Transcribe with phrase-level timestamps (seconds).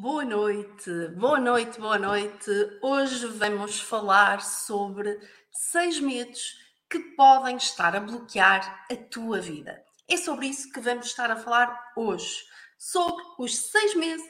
[0.00, 2.48] Boa noite, boa noite, boa noite.
[2.80, 5.18] Hoje vamos falar sobre
[5.50, 6.56] seis medos
[6.88, 9.84] que podem estar a bloquear a tua vida.
[10.08, 12.44] É sobre isso que vamos estar a falar hoje,
[12.78, 14.24] sobre os seis meses.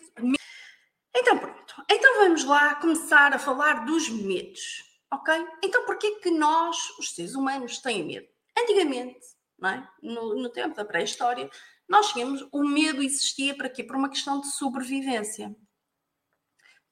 [1.14, 4.82] Então pronto, então vamos lá começar a falar dos medos,
[5.12, 5.34] ok?
[5.62, 8.26] Então porquê que nós, os seres humanos, têm medo?
[8.58, 9.20] Antigamente,
[9.58, 9.88] não é?
[10.02, 11.50] no, no tempo da pré-história,
[11.88, 13.82] nós tínhamos, o medo existia para quê?
[13.82, 15.54] Por uma questão de sobrevivência.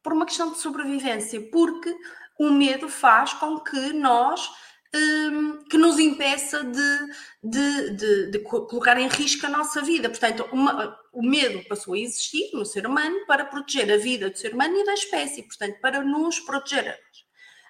[0.02, 1.94] Por uma questão de sobrevivência, porque
[2.38, 4.48] o medo faz com que nós
[4.94, 6.98] um, que nos impeça de,
[7.42, 10.08] de, de, de, colocar em risco a nossa vida.
[10.08, 14.38] Portanto, uma, o medo passou a existir no ser humano para proteger a vida do
[14.38, 16.98] ser humano e da espécie, portanto, para nos proteger.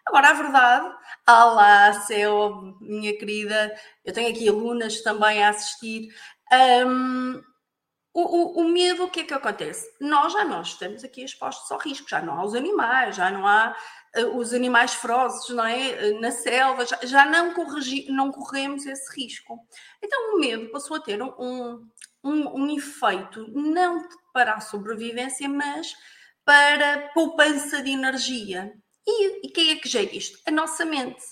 [0.07, 6.15] Agora, a verdade, alá, céu, minha querida, eu tenho aqui alunas também a assistir,
[6.53, 7.43] um,
[8.15, 9.87] o, o, o, medo, o que é que acontece?
[10.01, 13.47] Nós já nós estamos aqui expostos ao risco, já não há os animais, já não
[13.47, 13.77] há
[14.17, 16.11] uh, os animais ferozes, não é?
[16.11, 19.59] Uh, na selva, já, já não, corrigi, não corremos esse risco.
[20.03, 21.87] Então o medo passou a ter um,
[22.25, 25.95] um, um efeito não para a sobrevivência, mas
[26.43, 28.73] para poupança de energia.
[29.07, 30.39] E, e quem é que gera isto?
[30.47, 31.23] A nossa mente.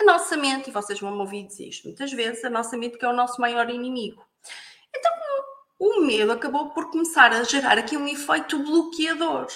[0.00, 2.96] A nossa mente, e vocês vão me ouvir dizer isto muitas vezes, a nossa mente
[2.96, 4.24] que é o nosso maior inimigo.
[5.80, 9.46] O medo acabou por começar a gerar aqui um efeito bloqueador.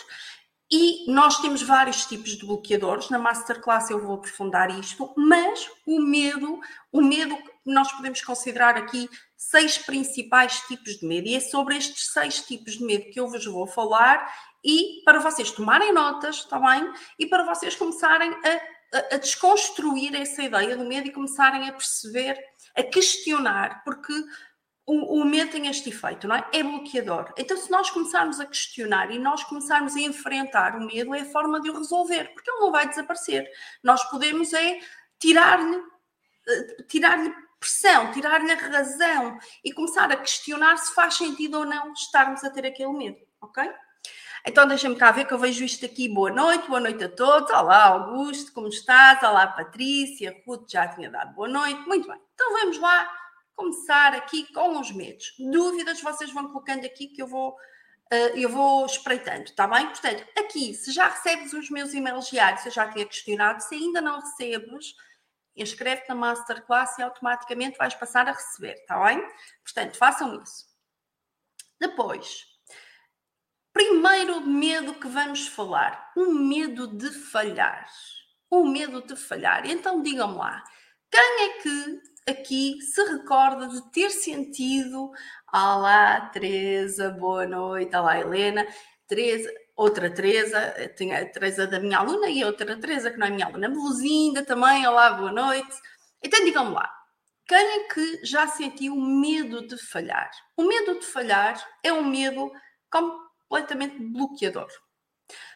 [0.73, 3.11] E nós temos vários tipos de bloqueadores.
[3.11, 6.59] Na masterclass eu vou aprofundar isto, mas o medo,
[6.91, 11.29] o medo nós podemos considerar aqui seis principais tipos de medo.
[11.29, 14.27] E é sobre estes seis tipos de medo que eu vos vou falar
[14.65, 16.91] e para vocês tomarem notas, está bem?
[17.19, 21.73] E para vocês começarem a, a, a desconstruir essa ideia do medo e começarem a
[21.73, 22.43] perceber,
[22.75, 24.15] a questionar, porque
[24.87, 26.47] o, o, medo tem este efeito, não é?
[26.53, 27.33] É bloqueador.
[27.39, 31.25] Então, se nós começarmos a questionar e nós começarmos a enfrentar o medo, é a
[31.25, 33.49] forma de o resolver, porque ele não vai desaparecer.
[33.83, 34.79] Nós podemos é
[35.19, 35.77] tirar-lhe
[36.47, 41.93] eh, tirar-lhe pressão, tirar-lhe a razão e começar a questionar se faz sentido ou não
[41.95, 43.65] estarmos a ter aquele medo, ok?
[44.47, 46.07] Então deixa-me cá ver que eu vejo isto aqui.
[46.07, 47.51] Boa noite, boa noite a todos.
[47.51, 49.23] Olá, Augusto, como estás?
[49.23, 50.37] Olá, Patrícia.
[50.47, 51.81] Ruth já tinha dado boa noite.
[51.89, 52.21] Muito bem.
[52.35, 53.11] Então vamos lá
[53.55, 55.35] começar aqui com os medos.
[55.39, 59.87] Dúvidas vocês vão colocando aqui que eu vou, uh, eu vou espreitando, está bem?
[59.89, 64.01] Portanto, aqui, se já recebes os meus e-mails diários, eu já tinha questionado, se ainda
[64.01, 64.95] não recebes,
[65.57, 69.23] inscreve-te na Masterclass e automaticamente vais passar a receber, está bem?
[69.63, 70.67] Portanto, façam isso.
[71.81, 72.45] Depois,
[73.73, 77.89] primeiro medo que vamos falar, o medo de falhar.
[78.51, 79.67] O medo de falhar.
[79.67, 80.63] Então, digam-me lá,
[81.11, 85.11] quem é que aqui se recorda de ter sentido
[85.53, 87.95] Olá, Teresa, boa noite.
[87.95, 88.67] Olá, Helena.
[89.07, 93.31] Teresa, outra Teresa, tinha a Teresa da minha aluna e outra Teresa que não é
[93.31, 93.69] minha aluna.
[93.69, 95.77] Meluzinda também, olá, boa noite.
[96.23, 96.91] Então digam-me lá,
[97.47, 100.31] quem é que já sentiu medo de falhar?
[100.57, 102.51] O medo de falhar é um medo
[102.91, 104.69] completamente bloqueador.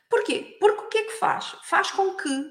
[0.09, 0.57] Porquê?
[0.61, 1.57] Porque o que é que faz?
[1.65, 2.51] Faz com que,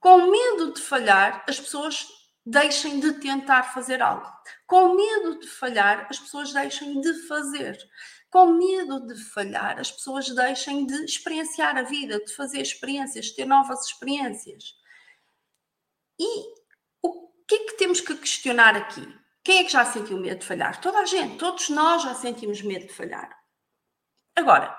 [0.00, 2.06] com medo de falhar, as pessoas
[2.46, 4.30] deixem de tentar fazer algo.
[4.66, 7.76] Com medo de falhar, as pessoas deixem de fazer.
[8.30, 13.34] Com medo de falhar, as pessoas deixem de experienciar a vida, de fazer experiências, de
[13.34, 14.76] ter novas experiências.
[16.18, 16.44] E
[17.02, 19.06] o que é que temos que questionar aqui?
[19.42, 20.80] Quem é que já sentiu medo de falhar?
[20.80, 23.36] Toda a gente, todos nós já sentimos medo de falhar.
[24.36, 24.76] Agora,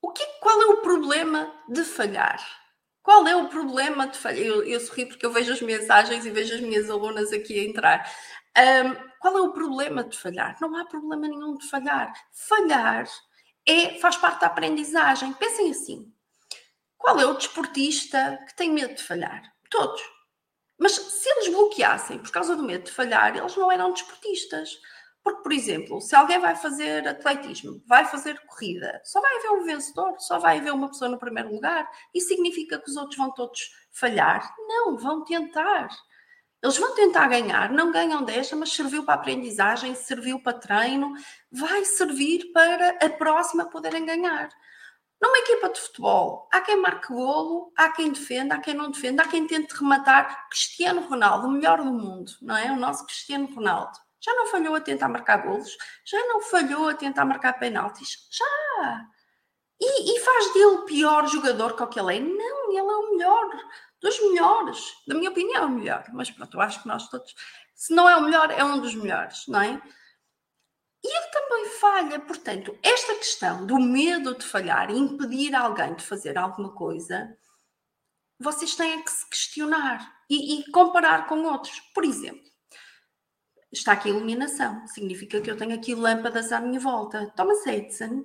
[0.00, 2.61] o que, qual é o problema de falhar?
[3.02, 4.44] Qual é o problema de falhar?
[4.44, 7.64] Eu, eu sorri porque eu vejo as mensagens e vejo as minhas alunas aqui a
[7.64, 8.12] entrar.
[8.56, 10.56] Um, qual é o problema de falhar?
[10.60, 12.12] Não há problema nenhum de falhar.
[12.30, 13.08] Falhar
[13.66, 15.32] é, faz parte da aprendizagem.
[15.32, 16.12] Pensem assim:
[16.96, 19.42] qual é o desportista que tem medo de falhar?
[19.68, 20.00] Todos.
[20.78, 24.80] Mas se eles bloqueassem por causa do medo de falhar, eles não eram desportistas.
[25.22, 29.64] Porque, por exemplo, se alguém vai fazer atletismo, vai fazer corrida, só vai haver um
[29.64, 31.88] vencedor, só vai haver uma pessoa no primeiro lugar.
[32.12, 34.52] Isso significa que os outros vão todos falhar?
[34.66, 35.88] Não, vão tentar.
[36.60, 41.12] Eles vão tentar ganhar, não ganham desta, mas serviu para aprendizagem, serviu para treino,
[41.50, 44.48] vai servir para a próxima poderem ganhar.
[45.20, 49.22] Numa equipa de futebol, há quem marque golo, há quem defenda, há quem não defenda,
[49.22, 50.48] há quem tente rematar.
[50.48, 52.72] Cristiano Ronaldo, o melhor do mundo, não é?
[52.72, 55.76] O nosso Cristiano Ronaldo já não falhou a tentar marcar golos?
[56.04, 58.28] Já não falhou a tentar marcar penaltis?
[58.30, 59.04] Já!
[59.80, 62.20] E, e faz dele pior jogador que o que ele é?
[62.20, 63.50] Não, ele é o melhor,
[64.00, 64.94] dos melhores.
[65.08, 66.04] Da minha opinião, é o melhor.
[66.12, 67.34] Mas pronto, eu acho que nós todos,
[67.74, 69.82] se não é o melhor, é um dos melhores, não é?
[71.02, 72.20] E ele também falha.
[72.20, 77.36] Portanto, esta questão do medo de falhar e impedir alguém de fazer alguma coisa,
[78.38, 81.80] vocês têm que se questionar e, e comparar com outros.
[81.92, 82.51] Por exemplo,
[83.72, 87.32] está aqui iluminação, significa que eu tenho aqui lâmpadas à minha volta.
[87.36, 88.24] Thomas Edison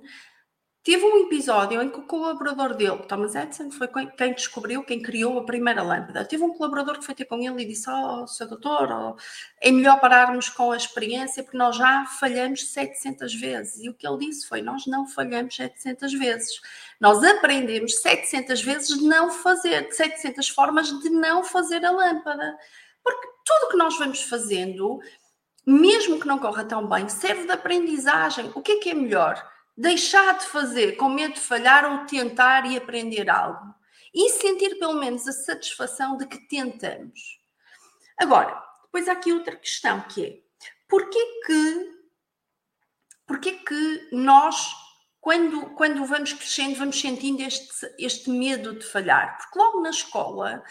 [0.88, 5.38] Teve um episódio em que o colaborador dele, Thomas Edison, foi quem descobriu, quem criou
[5.38, 6.24] a primeira lâmpada.
[6.24, 9.16] Teve um colaborador que foi ter com ele e disse: Oh, seu doutor, oh,
[9.60, 13.84] é melhor pararmos com a experiência porque nós já falhamos 700 vezes.
[13.84, 16.58] E o que ele disse foi: Nós não falhamos 700 vezes.
[16.98, 22.56] Nós aprendemos 700 vezes de não fazer, de 700 formas de não fazer a lâmpada.
[23.04, 25.00] Porque tudo que nós vamos fazendo,
[25.70, 28.50] mesmo que não corra tão bem, serve de aprendizagem.
[28.54, 29.44] O que é que é melhor?
[29.78, 33.72] deixar de fazer com medo de falhar ou tentar e aprender algo.
[34.12, 37.38] E sentir pelo menos a satisfação de que tentamos.
[38.18, 40.40] Agora, depois há aqui outra questão que é
[40.88, 42.00] porquê que,
[43.24, 44.74] porquê que nós,
[45.20, 49.38] quando, quando vamos crescendo, vamos sentindo este, este medo de falhar?
[49.38, 50.64] Porque logo na escola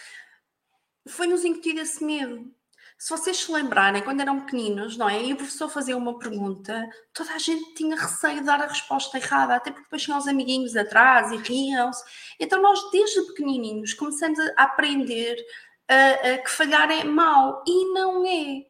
[1.07, 2.53] foi-nos incutido esse medo.
[2.97, 5.23] Se vocês se lembrarem, quando eram pequeninos, não é?
[5.23, 9.17] E o professor fazia uma pergunta, toda a gente tinha receio de dar a resposta
[9.17, 12.03] errada, até porque depois tinham os amiguinhos atrás e riam-se.
[12.39, 15.37] Então, nós, desde pequenininhos, começamos a aprender
[15.87, 17.63] a, que falhar é mau.
[17.67, 18.65] E não é.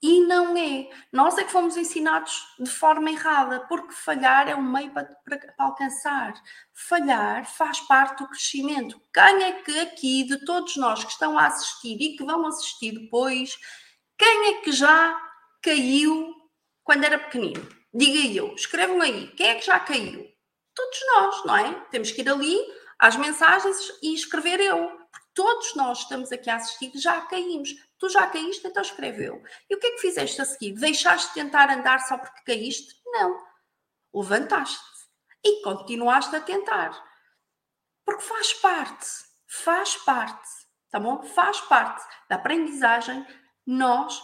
[0.00, 0.88] E não é.
[1.12, 5.38] Nós é que fomos ensinados de forma errada, porque falhar é um meio para, para,
[5.38, 6.34] para, alcançar.
[6.72, 9.00] Falhar faz parte do crescimento.
[9.12, 12.92] Quem é que aqui, de todos nós que estão a assistir e que vão assistir
[12.92, 13.58] depois,
[14.16, 15.20] quem é que já
[15.62, 16.32] caiu
[16.84, 17.68] quando era pequenino?
[17.92, 20.24] Diga eu, escrevam aí, quem é que já caiu?
[20.74, 21.74] Todos nós, não é?
[21.90, 22.56] Temos que ir ali
[22.98, 24.96] às mensagens e escrever eu.
[25.34, 27.70] Todos nós estamos aqui a assistir, já caímos.
[27.98, 29.42] Tu já caíste, então escreveu.
[29.68, 30.74] E o que é que fizeste a seguir?
[30.74, 32.94] Deixaste de tentar andar só porque caíste?
[33.06, 33.42] Não.
[34.14, 34.78] Levantaste
[35.44, 36.92] e continuaste a tentar.
[38.04, 39.06] Porque faz parte,
[39.46, 40.48] faz parte,
[40.90, 41.22] tá bom?
[41.22, 43.26] Faz parte da aprendizagem
[43.66, 44.18] nós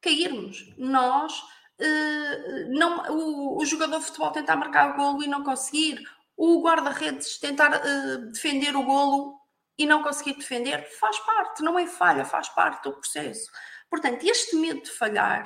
[0.00, 1.36] cairmos, nós
[1.80, 5.98] uh, não, o, o, jogador de futebol tentar marcar o golo e não conseguir,
[6.36, 9.40] o guarda-redes tentar uh, defender o golo
[9.78, 13.50] e não conseguir defender, faz parte, não é falha, faz parte do processo.
[13.90, 15.44] Portanto, este medo de falhar,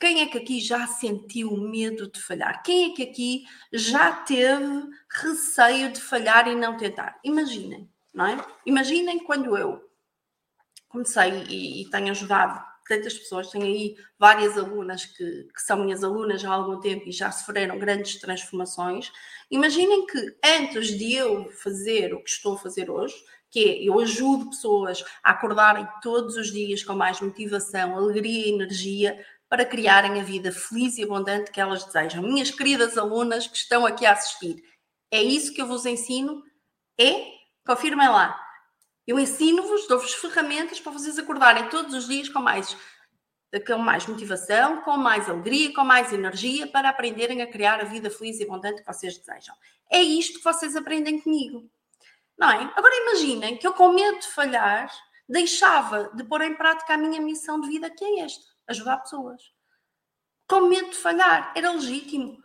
[0.00, 2.62] quem é que aqui já sentiu medo de falhar?
[2.62, 7.20] Quem é que aqui já teve receio de falhar e não tentar?
[7.22, 8.44] Imaginem, não é?
[8.66, 9.88] Imaginem quando eu
[10.88, 16.02] comecei e, e tenho ajudado tantas pessoas, tenho aí várias alunas que, que, são minhas
[16.02, 19.10] alunas há algum tempo e já sofreram grandes transformações.
[19.50, 23.14] Imaginem que antes de eu fazer o que estou a fazer hoje,
[23.52, 28.50] que é eu ajudo pessoas a acordarem todos os dias com mais motivação, alegria e
[28.50, 32.22] energia para criarem a vida feliz e abundante que elas desejam.
[32.22, 34.64] Minhas queridas alunas que estão aqui a assistir,
[35.10, 36.42] é isso que eu vos ensino?
[36.98, 37.26] É?
[37.66, 38.40] Confirmem lá.
[39.06, 42.74] Eu ensino-vos, dou-vos ferramentas para vocês acordarem todos os dias com mais,
[43.66, 48.08] com mais motivação, com mais alegria, com mais energia para aprenderem a criar a vida
[48.08, 49.54] feliz e abundante que vocês desejam.
[49.90, 51.68] É isto que vocês aprendem comigo.
[52.42, 52.72] Não é?
[52.74, 54.90] Agora imaginem que eu, com medo de falhar,
[55.28, 59.40] deixava de pôr em prática a minha missão de vida, que é esta: ajudar pessoas.
[60.48, 62.42] Com medo de falhar, era legítimo.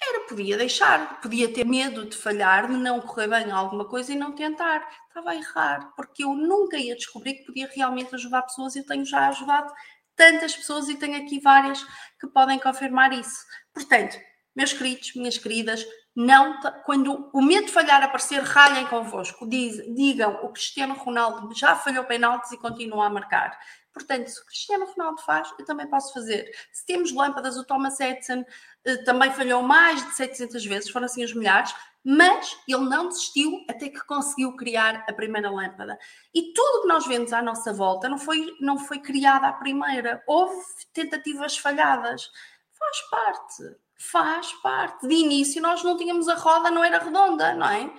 [0.00, 4.16] Era, podia deixar, podia ter medo de falhar, de não correr bem alguma coisa e
[4.16, 4.88] não tentar.
[5.08, 8.76] Estava a errar, porque eu nunca ia descobrir que podia realmente ajudar pessoas.
[8.76, 9.72] Eu tenho já ajudado
[10.14, 11.84] tantas pessoas e tenho aqui várias
[12.20, 13.44] que podem confirmar isso.
[13.74, 14.16] Portanto,
[14.54, 19.48] meus queridos, minhas queridas, não, quando o medo de falhar aparecer, ralhem convosco.
[19.48, 23.56] Diz, digam, o Cristiano Ronaldo já falhou penaltis e continua a marcar.
[23.92, 26.50] Portanto, se o Cristiano Ronaldo faz, eu também posso fazer.
[26.72, 28.44] Se temos lâmpadas, o Thomas Edison
[28.84, 33.64] eh, também falhou mais de 700 vezes, foram assim os milhares, mas ele não desistiu
[33.68, 35.98] até que conseguiu criar a primeira lâmpada.
[36.34, 40.22] E tudo que nós vemos à nossa volta não foi, não foi criado à primeira.
[40.26, 40.56] Houve
[40.92, 42.30] tentativas falhadas.
[42.78, 45.06] Faz parte faz parte.
[45.06, 47.92] De início nós não tínhamos a roda, não era redonda, não é?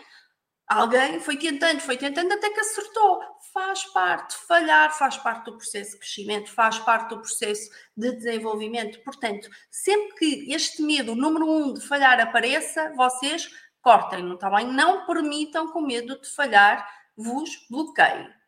[0.67, 3.21] Alguém foi tentando, foi tentando até que acertou.
[3.53, 9.03] Faz parte, falhar faz parte do processo de crescimento, faz parte do processo de desenvolvimento.
[9.03, 13.49] Portanto, sempre que este medo número um de falhar apareça, vocês
[13.81, 14.67] cortem-no, está bem?
[14.67, 18.40] Não permitam que o medo de falhar vos bloqueie.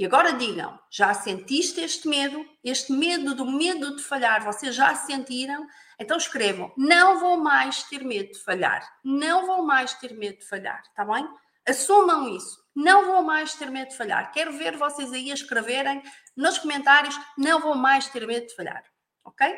[0.00, 2.42] E agora digam, já sentiste este medo?
[2.64, 5.66] Este medo do medo de falhar, vocês já sentiram?
[5.98, 8.82] Então escrevam: não vou mais ter medo de falhar.
[9.04, 11.28] Não vou mais ter medo de falhar, está bem?
[11.68, 12.64] Assumam isso.
[12.74, 14.32] Não vou mais ter medo de falhar.
[14.32, 16.02] Quero ver vocês aí a escreverem
[16.34, 18.82] nos comentários: não vou mais ter medo de falhar.
[19.22, 19.54] Ok?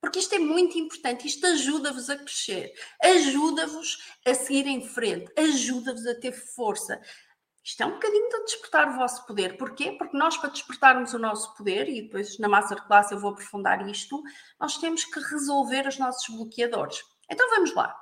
[0.00, 6.06] Porque isto é muito importante, isto ajuda-vos a crescer, ajuda-vos a seguir em frente, ajuda-vos
[6.06, 7.00] a ter força.
[7.64, 9.56] Isto é um bocadinho de despertar o vosso poder.
[9.56, 9.92] Porquê?
[9.92, 14.22] Porque nós, para despertarmos o nosso poder, e depois na Masterclass eu vou aprofundar isto,
[14.60, 17.02] nós temos que resolver os nossos bloqueadores.
[17.30, 17.98] Então vamos lá.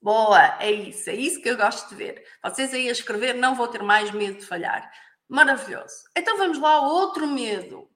[0.00, 2.24] Boa, é isso, é isso que eu gosto de ver.
[2.42, 4.90] Vocês aí a escrever, não vou ter mais medo de falhar.
[5.28, 6.04] Maravilhoso.
[6.16, 7.90] Então vamos lá, outro medo.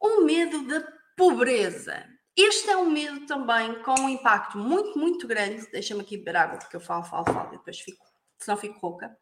[0.00, 0.84] O medo da
[1.16, 2.04] pobreza.
[2.36, 5.70] Este é um medo também com um impacto muito, muito grande.
[5.70, 8.04] Deixa-me aqui beber água, porque eu falo, falo, falo e depois fico,
[8.38, 9.16] senão fico rouca.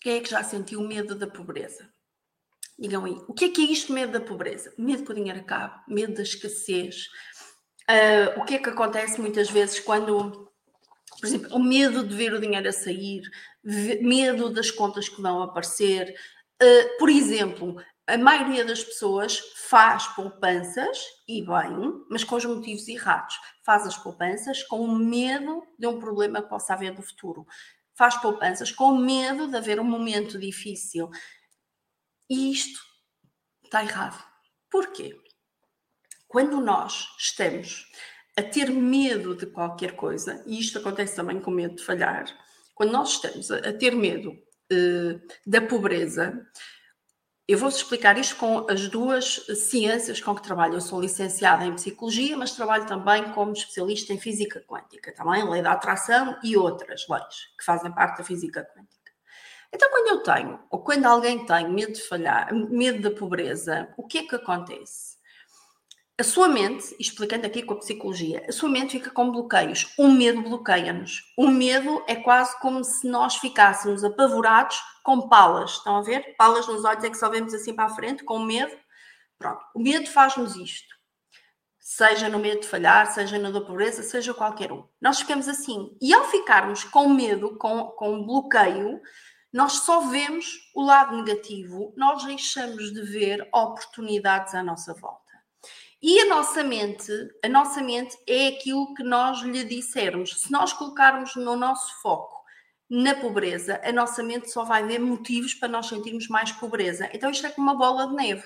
[0.00, 1.92] Quem é que já sentiu medo da pobreza?
[2.78, 4.72] Digam aí, o que é que é isto, medo da pobreza?
[4.78, 7.08] Medo que o dinheiro acabe, medo da escassez.
[7.90, 10.52] Uh, o que é que acontece muitas vezes quando,
[11.18, 13.22] por exemplo, o medo de ver o dinheiro a sair,
[14.00, 16.14] medo das contas que vão aparecer.
[16.62, 17.76] Uh, por exemplo,
[18.08, 20.98] a maioria das pessoas faz poupanças,
[21.28, 23.38] e bem, mas com os motivos errados.
[23.62, 27.46] Faz as poupanças com medo de um problema que possa haver no futuro.
[27.94, 31.10] Faz poupanças com medo de haver um momento difícil.
[32.30, 32.80] E isto
[33.62, 34.24] está errado.
[34.70, 35.14] Porquê?
[36.26, 37.92] Quando nós estamos
[38.38, 42.24] a ter medo de qualquer coisa, e isto acontece também com medo de falhar,
[42.74, 46.48] quando nós estamos a, ter medo uh, da pobreza,
[47.48, 50.74] eu vou explicar isto com as duas ciências com que trabalho.
[50.74, 55.62] Eu sou licenciada em psicologia, mas trabalho também como especialista em física quântica, também lei
[55.62, 59.12] da atração e outras leis que fazem parte da física quântica.
[59.72, 64.06] Então, quando eu tenho, ou quando alguém tem medo de falhar, medo da pobreza, o
[64.06, 65.17] que é que acontece?
[66.20, 69.94] A sua mente, explicando aqui com a psicologia, a sua mente fica com bloqueios.
[69.96, 71.32] O medo bloqueia-nos.
[71.36, 75.74] O medo é quase como se nós ficássemos apavorados com palas.
[75.74, 76.34] Estão a ver?
[76.36, 78.76] Palas nos olhos é que só vemos assim para a frente, com medo.
[79.38, 79.64] Pronto.
[79.72, 80.92] O medo faz-nos isto.
[81.78, 84.88] Seja no medo de falhar, seja no da pobreza, seja qualquer um.
[85.00, 85.96] Nós ficamos assim.
[86.02, 89.00] E ao ficarmos com medo, com, com bloqueio,
[89.52, 95.27] nós só vemos o lado negativo, nós deixamos de ver oportunidades à nossa volta.
[96.00, 97.12] E a nossa mente,
[97.44, 100.30] a nossa mente é aquilo que nós lhe dissermos.
[100.40, 102.38] Se nós colocarmos no nosso foco
[102.88, 107.10] na pobreza, a nossa mente só vai ver motivos para nós sentirmos mais pobreza.
[107.12, 108.44] Então isto é como uma bola de neve.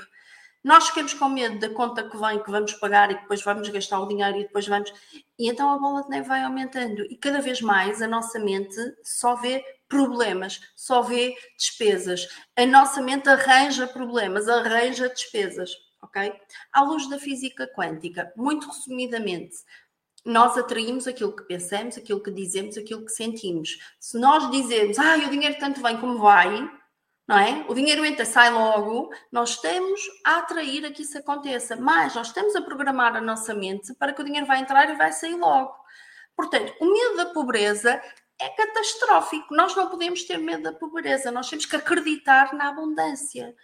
[0.65, 4.01] Nós ficamos com medo da conta que vem, que vamos pagar e depois vamos gastar
[4.01, 4.91] o dinheiro e depois vamos.
[5.39, 7.03] E então a bola de neve vai aumentando.
[7.11, 12.27] E cada vez mais a nossa mente só vê problemas, só vê despesas.
[12.57, 15.71] A nossa mente arranja problemas, arranja despesas
[16.03, 16.33] ok?
[16.73, 19.57] À luz da física quântica, muito resumidamente,
[20.25, 23.79] nós atraímos aquilo que pensamos, aquilo que dizemos, aquilo que sentimos.
[23.99, 26.71] Se nós dizemos, ah, o dinheiro tanto vem como vai,
[27.27, 27.65] não é?
[27.69, 32.29] O dinheiro entra, sai logo, nós estamos a atrair a que isso aconteça, mas nós
[32.29, 35.35] estamos a programar a nossa mente para que o dinheiro vai entrar e vai sair
[35.35, 35.75] logo.
[36.37, 38.01] Portanto, o medo da pobreza
[38.41, 39.55] é catastrófico.
[39.55, 43.55] Nós não podemos ter medo da pobreza, nós temos que acreditar na abundância.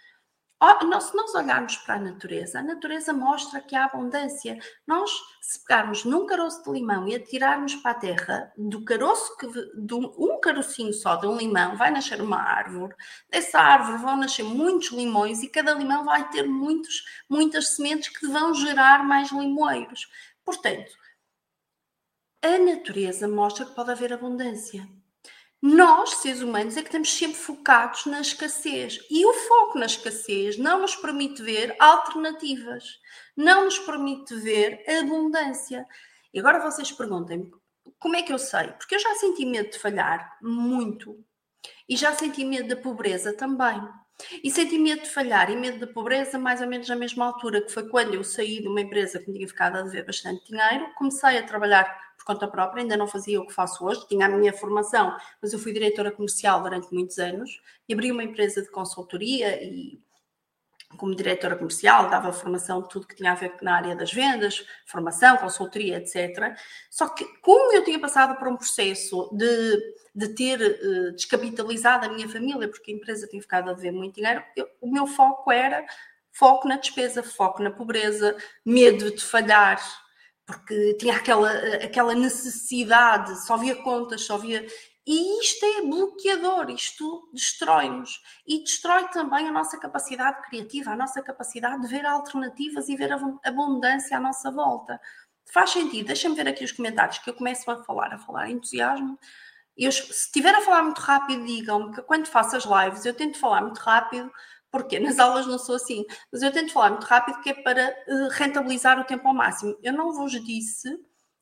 [1.01, 4.59] Se nós olharmos para a natureza, a natureza mostra que há abundância.
[4.85, 5.09] Nós,
[5.41, 9.93] se pegarmos num caroço de limão e atirarmos para a terra, do caroço que, de
[9.93, 12.93] um carocinho só de um limão, vai nascer uma árvore.
[13.29, 18.27] Dessa árvore vão nascer muitos limões e cada limão vai ter muitos, muitas sementes que
[18.27, 20.09] vão gerar mais limoeiros.
[20.43, 20.91] Portanto,
[22.41, 24.98] a natureza mostra que pode haver abundância.
[25.61, 28.99] Nós, seres humanos, é que estamos sempre focados na escassez.
[29.09, 32.99] E o foco na escassez não nos permite ver alternativas,
[33.35, 35.85] não nos permite ver abundância.
[36.33, 37.51] E agora vocês perguntem-me,
[37.99, 38.69] como é que eu sei?
[38.69, 41.21] Porque eu já senti medo de falhar muito.
[41.89, 43.81] E já senti medo da pobreza também.
[44.41, 47.61] E senti medo de falhar e medo da pobreza mais ou menos na mesma altura,
[47.61, 50.45] que foi quando eu saí de uma empresa que me tinha ficado a dever bastante
[50.45, 54.29] dinheiro, comecei a trabalhar conta própria, ainda não fazia o que faço hoje, tinha a
[54.29, 58.69] minha formação, mas eu fui diretora comercial durante muitos anos e abri uma empresa de
[58.69, 59.99] consultoria e
[60.97, 64.65] como diretora comercial, dava formação de tudo que tinha a ver na área das vendas,
[64.85, 66.55] formação, consultoria, etc.
[66.89, 72.09] Só que, como eu tinha passado por um processo de, de ter uh, descapitalizado a
[72.09, 75.51] minha família, porque a empresa tinha ficado a dever muito dinheiro, eu, o meu foco
[75.51, 75.85] era
[76.31, 78.35] foco na despesa, foco na pobreza,
[78.65, 79.79] medo de falhar,
[80.49, 84.65] porque tinha aquela, aquela necessidade, só via contas, só via.
[85.05, 91.21] E isto é bloqueador, isto destrói-nos e destrói também a nossa capacidade criativa, a nossa
[91.21, 93.11] capacidade de ver alternativas e ver
[93.43, 94.99] abundância à nossa volta.
[95.53, 96.07] Faz sentido?
[96.07, 99.19] Deixa-me ver aqui os comentários que eu começo a falar, a falar entusiasmo.
[99.77, 103.37] Eu, se estiver a falar muito rápido, digam-me que quando faço as lives eu tento
[103.37, 104.31] falar muito rápido
[104.71, 107.89] Porque nas aulas não sou assim, mas eu tento falar muito rápido que é para
[108.07, 109.77] uh, rentabilizar o tempo ao máximo.
[109.81, 110.89] Eu não vos disse,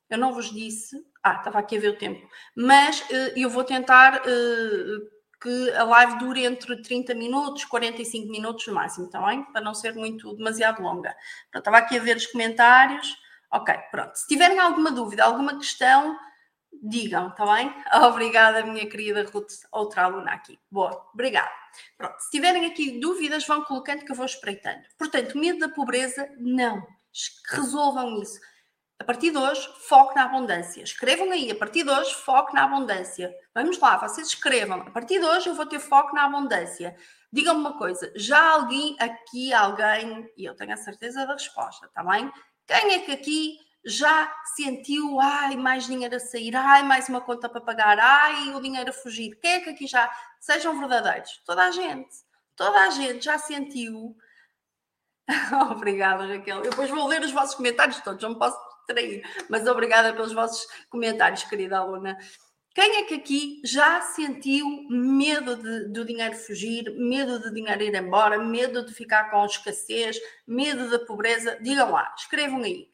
[0.10, 3.64] eu não vos disse, ah, estava aqui a ver o tempo, mas uh, eu vou
[3.64, 9.44] tentar uh, que a live dure entre 30 minutos, 45 minutos no máximo, está bem?
[9.52, 11.16] Para não ser muito demasiado longa.
[11.52, 13.16] Pronto, estava aqui a ver os comentários.
[13.52, 14.16] Ok, pronto.
[14.16, 16.18] Se tiverem alguma dúvida, alguma questão,
[16.84, 17.74] digam, está bem?
[18.08, 20.60] Obrigada, minha querida Ruth, outra aluna aqui.
[20.70, 21.52] Boa, obrigada.
[21.98, 24.82] Pronto, se tiverem aqui dúvidas, vão colocando que eu vou espreitando.
[24.98, 26.86] Portanto, medo da pobreza, não.
[27.50, 28.40] Resolvam isso.
[29.00, 30.82] A partir de hoje, foco na abundância.
[30.82, 33.34] Escrevam aí, a partir de hoje, foco na abundância.
[33.54, 34.82] Vamos lá, vocês escrevam.
[34.82, 36.96] A partir de hoje, eu vou ter foco na abundância.
[37.32, 42.04] Digam-me uma coisa, já alguém aqui, alguém, e eu tenho a certeza da resposta, está
[42.04, 42.32] bem?
[42.66, 47.48] Quem é que aqui já sentiu, ai, mais dinheiro a sair, ai, mais uma conta
[47.48, 49.40] para pagar, ai, o dinheiro a fugir?
[49.40, 51.42] Quem é que aqui já, sejam verdadeiros?
[51.46, 52.10] Toda a gente,
[52.54, 54.18] toda a gente já sentiu.
[55.72, 56.58] Obrigada, Raquel.
[56.58, 60.68] Eu depois vou ler os vossos comentários todos, não posso distrair, mas obrigada pelos vossos
[60.90, 62.18] comentários, querida aluna.
[62.76, 67.96] Quem é que aqui já sentiu medo de, do dinheiro fugir, medo de dinheiro ir
[67.96, 71.58] embora, medo de ficar com escassez, medo da pobreza?
[71.62, 72.88] Digam lá, escrevam aí.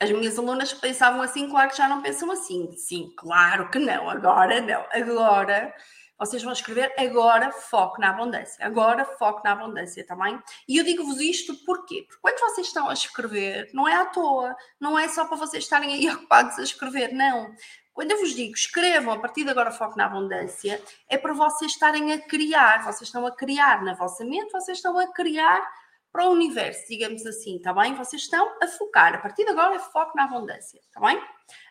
[0.00, 2.72] As minhas alunas pensavam assim, claro que já não pensam assim.
[2.72, 4.84] Sim, claro que não, agora não.
[4.90, 5.74] Agora
[6.20, 8.64] vocês vão escrever agora foco na abundância.
[8.64, 10.36] Agora foco na abundância, também.
[10.36, 12.04] Tá e eu digo-vos isto porquê?
[12.06, 15.64] Porque quando vocês estão a escrever, não é à toa, não é só para vocês
[15.64, 17.54] estarem aí ocupados a escrever, não.
[17.94, 21.72] Quando eu vos digo escrevam a partir de agora foco na abundância, é para vocês
[21.72, 25.66] estarem a criar, vocês estão a criar na vossa mente, vocês estão a criar
[26.12, 27.94] para o universo, digamos assim, está bem?
[27.94, 31.22] Vocês estão a focar, a partir de agora é foco na abundância, está bem?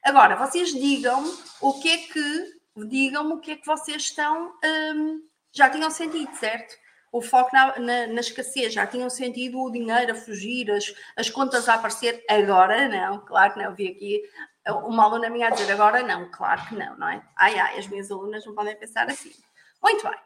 [0.04, 1.24] Agora, vocês digam
[1.62, 6.34] o que é que digam-me o que é que vocês estão, um, já tinham sentido,
[6.36, 6.76] certo?
[7.12, 11.30] O foco na, na, na, escassez, já tinham sentido o dinheiro a fugir, as, as
[11.30, 14.22] contas a aparecer, agora não, claro que não, vi aqui
[14.86, 17.22] uma aluna minha a dizer agora não, claro que não, não é?
[17.36, 19.32] Ai, ai, as minhas alunas não podem pensar assim.
[19.82, 20.20] Muito bem,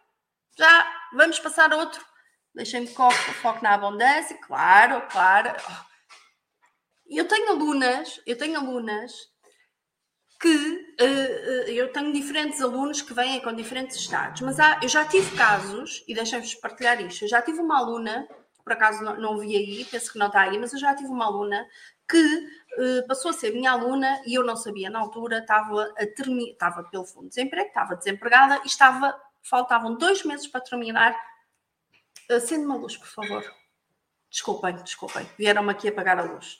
[0.57, 2.03] já vamos passar a outro,
[2.53, 3.15] deixem-me foco,
[3.61, 5.51] na abundância, claro, claro.
[7.07, 9.11] Eu tenho alunas, eu tenho alunas
[10.39, 15.05] que uh, eu tenho diferentes alunos que vêm com diferentes estados, mas há, eu já
[15.05, 18.27] tive casos, e deixem-vos partilhar isto, eu já tive uma aluna,
[18.63, 21.09] por acaso não, não vi aí, penso que não está aí, mas eu já tive
[21.09, 21.65] uma aluna
[22.09, 26.03] que uh, passou a ser minha aluna e eu não sabia na altura, estava a
[26.03, 31.15] estava pelo fundo de desemprego, estava desempregada e estava, faltavam dois meses para terminar.
[32.29, 33.43] Uh, Acende uma luz, por favor.
[34.29, 36.59] Desculpem, desculpem, vieram-me aqui apagar a luz.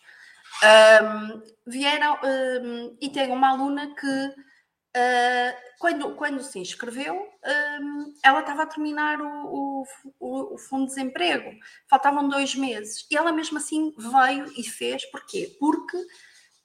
[0.62, 8.42] Um, vieram um, e tem uma aluna que, uh, quando, quando se inscreveu, um, ela
[8.42, 9.84] estava a terminar o,
[10.20, 11.52] o, o, fundo de desemprego,
[11.90, 15.56] faltavam dois meses, e ela mesmo assim veio e fez, porquê?
[15.60, 15.98] Porque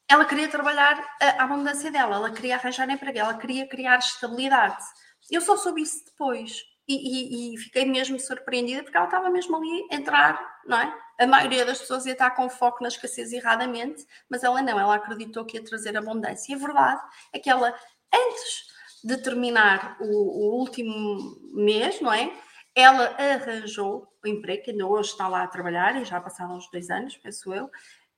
[0.07, 4.85] ela queria trabalhar a, a abundância dela, ela queria arranjar emprego, ela queria criar estabilidade.
[5.31, 6.65] Eu só soube isso depois.
[6.89, 10.99] E, e, e, fiquei mesmo surpreendida porque ela estava mesmo ali a entrar, não é?
[11.21, 14.95] A maioria das pessoas ia estar com foco na escassez erradamente, mas ela não, ela
[14.95, 16.51] acreditou que ia trazer abundância.
[16.51, 17.75] E a verdade é que ela,
[18.15, 18.69] antes
[19.05, 22.33] de terminar o, o último mês, não é?
[22.75, 26.71] Ela arranjou o emprego, que ainda hoje está lá a trabalhar, e já passaram uns
[26.71, 27.71] dois anos, penso eu,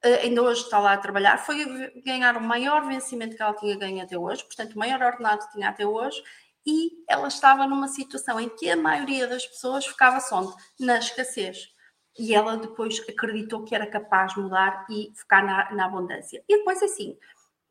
[0.03, 1.63] Uh, ainda hoje está lá a trabalhar, foi
[2.03, 5.53] ganhar o maior vencimento que ela tinha ganho até hoje, portanto, o maior ordenado que
[5.53, 6.23] tinha até hoje,
[6.67, 11.69] e ela estava numa situação em que a maioria das pessoas ficava só na escassez.
[12.19, 16.43] E ela depois acreditou que era capaz de mudar e focar na, na abundância.
[16.49, 17.17] E depois, assim,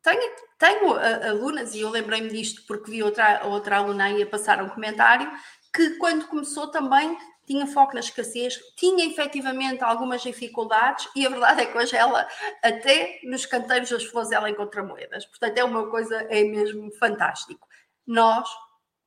[0.02, 0.94] tenho, tenho
[1.28, 5.30] alunas, e eu lembrei-me disto porque vi outra, outra aluna aí a passar um comentário,
[5.72, 11.62] que quando começou também tinha foco na escassez, tinha efetivamente algumas dificuldades e a verdade
[11.62, 12.26] é que hoje ela,
[12.62, 15.26] até nos canteiros das flores, ela encontra moedas.
[15.26, 17.68] Portanto, é uma coisa, é mesmo fantástico.
[18.06, 18.48] Nós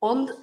[0.06, 0.34] Onde,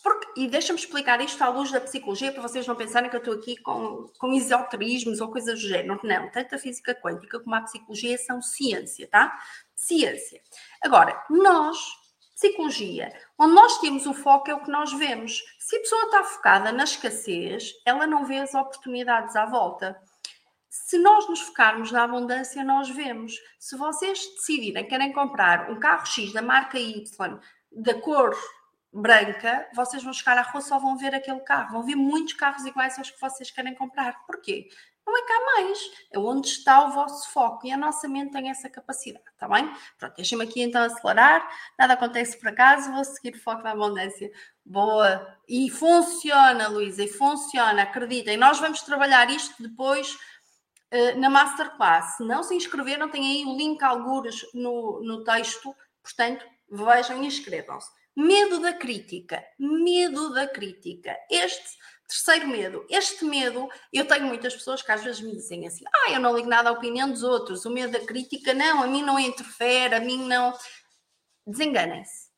[0.00, 3.18] porque, e deixa-me explicar isto à luz da psicologia, para vocês não pensarem que eu
[3.18, 5.98] estou aqui com, com esoterismos ou coisas do género.
[6.04, 9.36] Não, tanto a física quântica como a psicologia são ciência, tá?
[9.74, 10.40] Ciência.
[10.80, 11.78] Agora, nós,
[12.36, 15.42] psicologia, onde nós temos o foco é o que nós vemos.
[15.58, 20.00] Se a pessoa está focada na escassez, ela não vê as oportunidades à volta.
[20.70, 23.34] Se nós nos focarmos na abundância, nós vemos.
[23.58, 27.02] Se vocês decidirem querem comprar um carro X da marca Y,
[27.72, 28.36] da cor
[28.92, 32.64] branca, vocês vão chegar à rua só vão ver aquele carro, vão ver muitos carros
[32.64, 34.24] iguais aos que vocês querem comprar.
[34.26, 34.68] Porquê?
[35.08, 35.78] não é cá mais,
[36.12, 39.72] é onde está o vosso foco e a nossa mente tem essa capacidade, está bem?
[39.98, 41.48] Pronto, deixem-me aqui então acelerar,
[41.78, 44.30] nada acontece por acaso, vou seguir o foco da abundância.
[44.64, 45.38] Boa!
[45.48, 48.36] E funciona, Luísa, e funciona, acreditem.
[48.36, 50.14] Nós vamos trabalhar isto depois
[50.92, 52.16] uh, na Masterclass.
[52.16, 57.26] Se não se inscreveram, tem aí o link algures no, no texto, portanto, vejam e
[57.26, 57.90] inscrevam-se.
[58.20, 61.16] Medo da crítica, medo da crítica.
[61.30, 61.78] Este
[62.08, 62.86] Terceiro medo.
[62.88, 66.34] Este medo, eu tenho muitas pessoas que às vezes me dizem assim: ah, eu não
[66.34, 69.94] ligo nada à opinião dos outros, o medo da crítica, não, a mim não interfere,
[69.94, 70.54] a mim não.
[71.46, 72.28] Desenganem-se.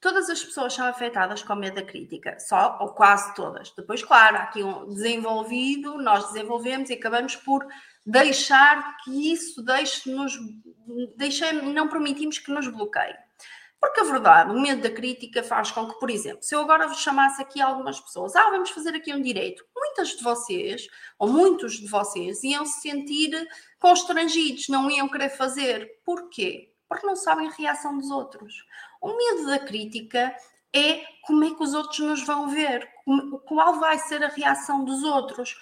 [0.00, 3.70] Todas as pessoas são afetadas com medo da crítica, só ou quase todas.
[3.76, 7.66] Depois, claro, há aqui um desenvolvido, nós desenvolvemos e acabamos por
[8.06, 10.34] deixar que isso deixe-nos,
[11.16, 13.23] deixe, não permitimos que nos bloqueie.
[13.84, 16.88] Porque a verdade, o medo da crítica faz com que, por exemplo, se eu agora
[16.88, 21.28] vos chamasse aqui algumas pessoas, ah, vamos fazer aqui um direito, muitas de vocês, ou
[21.28, 23.46] muitos de vocês, iam se sentir
[23.78, 26.00] constrangidos, não iam querer fazer.
[26.02, 26.72] Porquê?
[26.88, 28.54] Porque não sabem a reação dos outros.
[29.02, 30.34] O medo da crítica
[30.74, 32.88] é como é que os outros nos vão ver,
[33.44, 35.58] qual vai ser a reação dos outros.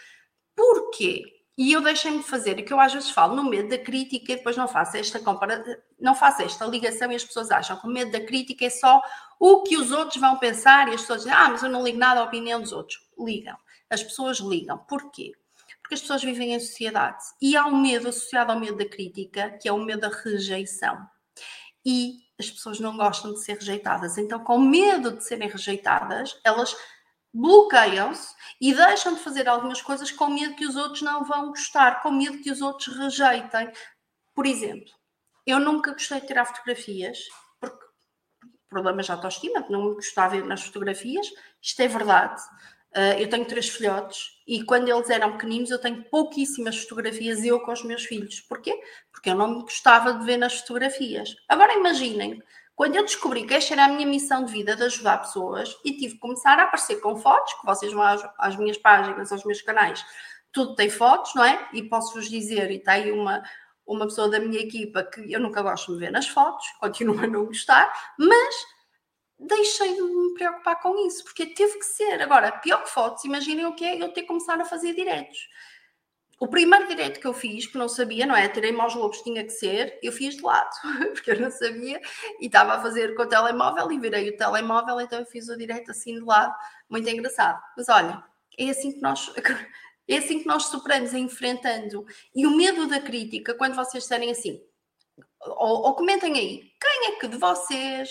[0.54, 1.24] Porquê?
[1.62, 4.34] E eu deixei-me fazer, e que eu às vezes falo no medo da crítica e
[4.34, 7.88] depois não faço esta compara, não faço esta ligação e as pessoas acham que o
[7.88, 9.00] medo da crítica é só
[9.38, 11.98] o que os outros vão pensar e as pessoas dizem, ah, mas eu não ligo
[11.98, 13.08] nada à opinião dos outros.
[13.16, 13.56] Ligam.
[13.88, 14.76] As pessoas ligam.
[14.76, 15.30] Porquê?
[15.80, 19.50] Porque as pessoas vivem em sociedade e há um medo associado ao medo da crítica,
[19.50, 20.98] que é o medo da rejeição.
[21.86, 24.18] E as pessoas não gostam de ser rejeitadas.
[24.18, 26.74] Então, com medo de serem rejeitadas, elas
[27.32, 32.02] bloqueiam-se e deixam de fazer algumas coisas com medo que os outros não vão gostar,
[32.02, 33.72] com medo que os outros rejeitem.
[34.34, 34.90] Por exemplo,
[35.46, 37.18] eu nunca gostei de tirar fotografias,
[37.60, 37.84] porque
[38.68, 41.26] problemas de autoestima, não me gostava ver nas fotografias,
[41.60, 42.40] isto é verdade.
[42.94, 47.58] Uh, eu tenho três filhotes e quando eles eram pequeninos eu tenho pouquíssimas fotografias eu
[47.60, 48.40] com os meus filhos.
[48.42, 48.78] Porquê?
[49.10, 51.34] Porque eu não me gostava de ver nas fotografias.
[51.48, 52.42] Agora imaginem,
[52.82, 55.92] quando eu descobri que esta era a minha missão de vida, de ajudar pessoas, e
[55.92, 59.44] tive que começar a aparecer com fotos, que vocês vão às, às minhas páginas, aos
[59.44, 60.04] meus canais,
[60.50, 61.68] tudo tem fotos, não é?
[61.72, 63.40] E posso-vos dizer, e tem uma,
[63.86, 67.26] uma pessoa da minha equipa que eu nunca gosto de ver nas fotos, continuo a
[67.28, 68.52] não gostar, mas
[69.38, 72.20] deixei de me preocupar com isso, porque teve que ser.
[72.20, 75.38] Agora, pior que fotos, imaginem o que é eu ter que começar a fazer diretos.
[76.42, 78.48] O primeiro direito que eu fiz, que não sabia, não é?
[78.48, 80.70] Tirei-me aos lobos, tinha que ser, eu fiz de lado,
[81.14, 82.00] porque eu não sabia
[82.40, 85.56] e estava a fazer com o telemóvel e virei o telemóvel, então eu fiz o
[85.56, 86.52] direito assim de lado,
[86.90, 87.62] muito engraçado.
[87.76, 88.24] Mas olha,
[88.58, 89.32] é assim que nós.
[90.08, 92.04] É assim que nós superamos, é enfrentando.
[92.34, 94.60] E o medo da crítica, quando vocês disserem assim,
[95.40, 98.10] ou, ou comentem aí, quem é que de vocês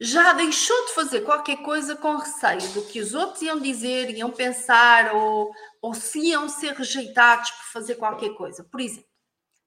[0.00, 4.30] já deixou de fazer qualquer coisa com receio do que os outros iam dizer, iam
[4.30, 8.62] pensar ou, ou se iam ser rejeitados por fazer qualquer coisa.
[8.64, 9.08] Por exemplo,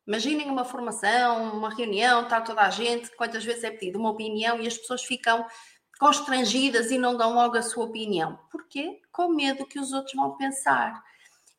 [0.07, 4.59] imaginem uma formação, uma reunião, está toda a gente, quantas vezes é pedido uma opinião
[4.61, 5.45] e as pessoas ficam
[5.99, 8.39] constrangidas e não dão logo a sua opinião.
[8.51, 9.01] Porquê?
[9.11, 11.03] Com medo que os outros vão pensar.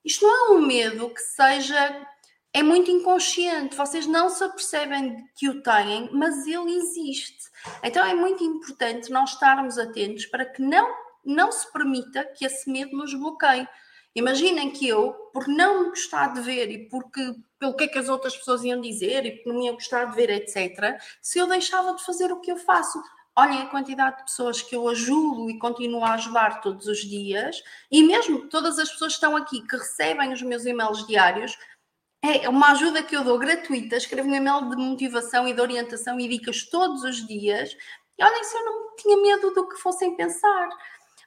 [0.05, 2.07] Isto não é um medo que seja
[2.53, 7.49] é muito inconsciente, vocês não se apercebem que o têm, mas ele existe.
[7.83, 10.93] Então é muito importante nós estarmos atentos para que não,
[11.25, 13.69] não se permita que esse medo nos bloqueie.
[14.17, 17.99] Imaginem que eu, por não me gostar de ver e porque pelo que é que
[17.99, 21.39] as outras pessoas iam dizer e porque não me iam gostar de ver, etc., se
[21.39, 23.01] eu deixava de fazer o que eu faço.
[23.37, 27.63] Olhem a quantidade de pessoas que eu ajudo e continuo a ajudar todos os dias,
[27.91, 31.57] e mesmo todas as pessoas que estão aqui que recebem os meus e-mails diários,
[32.23, 33.97] é uma ajuda que eu dou gratuita.
[33.97, 37.77] Escrevo um e-mail de motivação e de orientação e dicas todos os dias.
[38.19, 40.69] E olhem, se eu não tinha medo do que fossem pensar.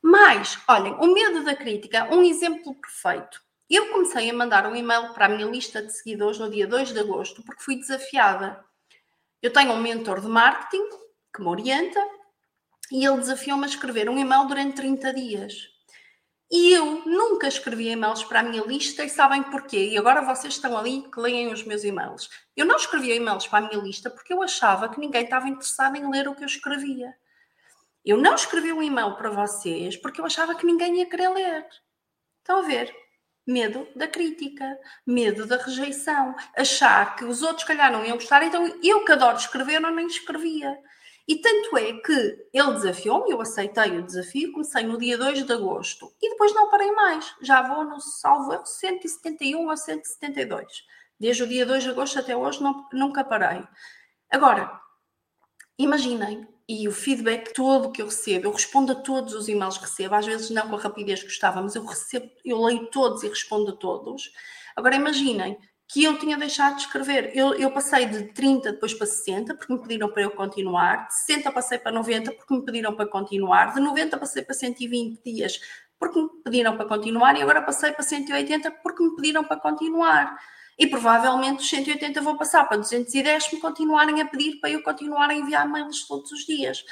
[0.02, 3.42] Mas, olhem, o medo da crítica, um exemplo perfeito.
[3.70, 6.94] Eu comecei a mandar um e-mail para a minha lista de seguidores no dia 2
[6.94, 8.64] de agosto porque fui desafiada.
[9.42, 10.88] Eu tenho um mentor de marketing
[11.34, 12.00] que me orienta
[12.92, 15.73] e ele desafiou-me a escrever um e-mail durante 30 dias.
[16.56, 19.90] E eu nunca escrevi e-mails para a minha lista e sabem porquê.
[19.90, 22.30] E agora vocês estão ali que leem os meus e-mails.
[22.56, 25.96] Eu não escrevia e-mails para a minha lista porque eu achava que ninguém estava interessado
[25.96, 27.12] em ler o que eu escrevia.
[28.06, 31.66] Eu não escrevi um e-mail para vocês porque eu achava que ninguém ia querer ler.
[32.38, 32.96] Estão a ver?
[33.48, 38.80] Medo da crítica, medo da rejeição, achar que os outros, calhar, não iam gostar, então
[38.84, 40.78] eu que adoro escrever, não nem escrevia.
[41.28, 45.54] E tanto é que ele desafiou-me, eu aceitei o desafio, comecei no dia 2 de
[45.54, 47.34] agosto e depois não parei mais.
[47.42, 50.84] Já vou no salvo 171 a 172.
[51.18, 53.64] Desde o dia 2 de agosto até hoje não, nunca parei.
[54.30, 54.82] Agora,
[55.78, 59.86] imaginem, e o feedback todo que eu recebo, eu respondo a todos os e-mails que
[59.86, 63.24] recebo, às vezes não com a rapidez que gostava, mas eu recebo, eu leio todos
[63.24, 64.32] e respondo a todos.
[64.76, 65.58] Agora imaginem
[65.88, 67.32] que eu tinha deixado de escrever.
[67.36, 71.16] Eu, eu passei de 30 depois para 60, porque me pediram para eu continuar, de
[71.16, 75.60] 60 passei para 90, porque me pediram para continuar, de 90 passei para 120 dias,
[76.00, 80.38] porque me pediram para continuar, e agora passei para 180 porque me pediram para continuar.
[80.78, 84.82] E provavelmente os 180 vou passar para 210 se me continuarem a pedir para eu
[84.82, 86.84] continuar a enviar mails todos os dias.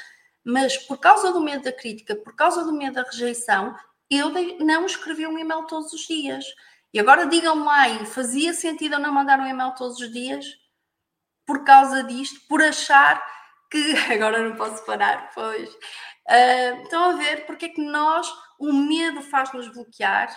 [0.44, 3.74] Mas por causa do medo da crítica, por causa do medo da rejeição,
[4.08, 6.44] eu não escrevi um e-mail todos os dias.
[6.92, 10.44] E agora digam lá, fazia sentido eu não mandar um e-mail todos os dias?
[11.46, 13.22] Por causa disto, por achar
[13.70, 15.70] que agora não posso parar, pois.
[15.70, 20.28] Uh, estão a ver porque é que nós, o medo faz-nos bloquear?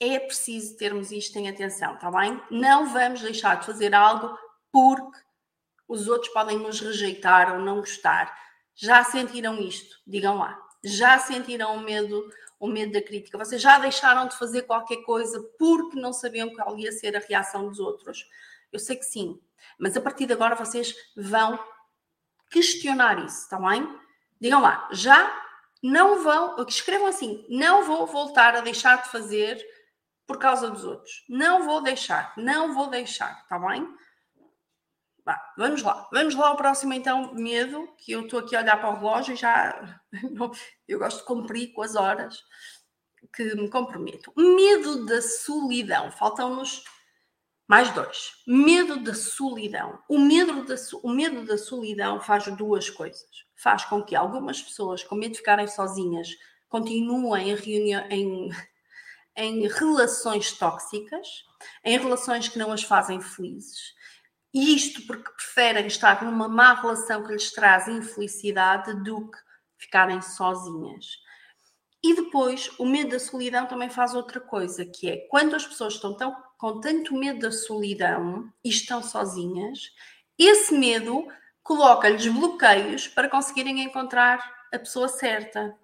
[0.00, 2.42] É preciso termos isto em atenção, está bem?
[2.50, 4.36] Não vamos deixar de fazer algo
[4.72, 5.18] porque
[5.86, 8.36] os outros podem nos rejeitar ou não gostar.
[8.74, 9.96] Já sentiram isto?
[10.04, 10.58] Digam lá.
[10.84, 12.28] Já sentiram o medo
[12.62, 13.36] o medo da crítica?
[13.36, 17.68] Vocês já deixaram de fazer qualquer coisa porque não sabiam qual ia ser a reação
[17.68, 18.24] dos outros?
[18.70, 19.40] Eu sei que sim,
[19.76, 21.58] mas a partir de agora vocês vão
[22.48, 23.98] questionar isso, está bem?
[24.40, 25.42] Digam lá, já
[25.82, 29.60] não vão, escrevam assim, não vou voltar a deixar de fazer
[30.24, 31.24] por causa dos outros.
[31.28, 33.92] Não vou deixar, não vou deixar, está bem?
[35.24, 38.80] Bah, vamos lá, vamos lá ao próximo então, medo, que eu estou aqui a olhar
[38.80, 40.00] para o relógio e já
[40.88, 42.42] eu gosto de cumprir com as horas
[43.32, 44.32] que me comprometo.
[44.36, 46.82] Medo da solidão, faltam-nos
[47.68, 48.32] mais dois.
[48.48, 50.02] Medo da solidão.
[50.08, 53.30] O medo da, o medo da solidão faz duas coisas.
[53.54, 56.30] Faz com que algumas pessoas, com medo de ficarem sozinhas,
[56.68, 58.50] continuem em, em,
[59.36, 61.28] em relações tóxicas,
[61.84, 63.94] em relações que não as fazem felizes
[64.52, 69.38] e isto porque preferem estar numa má relação que lhes traz infelicidade do que
[69.78, 71.06] ficarem sozinhas.
[72.04, 75.94] E depois, o medo da solidão também faz outra coisa, que é quando as pessoas
[75.94, 79.78] estão tão, com tanto medo da solidão e estão sozinhas,
[80.36, 81.28] esse medo
[81.62, 84.38] coloca-lhes bloqueios para conseguirem encontrar
[84.72, 85.76] a pessoa certa.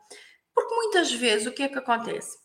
[0.52, 2.36] Porque muitas vezes o que é que acontece?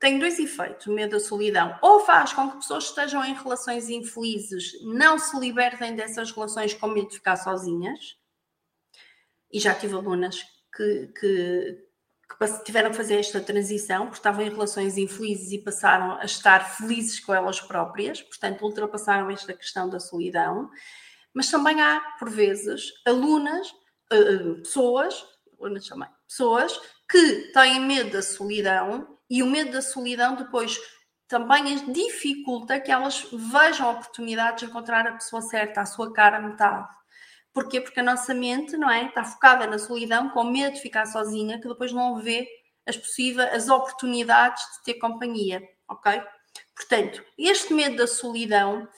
[0.00, 1.78] Tem dois efeitos, o medo da solidão.
[1.82, 6.88] Ou faz com que pessoas estejam em relações infelizes, não se libertem dessas relações com
[6.88, 8.16] medo de ficar sozinhas.
[9.52, 10.42] E já tive alunas
[10.74, 11.78] que, que,
[12.30, 16.76] que tiveram que fazer esta transição, porque estavam em relações infelizes e passaram a estar
[16.76, 20.70] felizes com elas próprias, portanto, ultrapassaram esta questão da solidão.
[21.34, 23.68] Mas também há, por vezes, alunas,
[24.10, 25.22] eh, eh, pessoas,
[25.60, 30.76] alunas também, pessoas que têm medo da solidão e o medo da solidão depois
[31.28, 36.40] também dificulta que elas vejam a oportunidade de encontrar a pessoa certa, a sua cara
[36.40, 36.88] metade.
[37.52, 37.80] Porquê?
[37.80, 39.06] Porque a nossa mente, não é?
[39.06, 42.48] Está focada na solidão, com medo de ficar sozinha, que depois não vê
[42.84, 46.20] as possíveis, as oportunidades de ter companhia, ok?
[46.74, 48.88] Portanto, este medo da solidão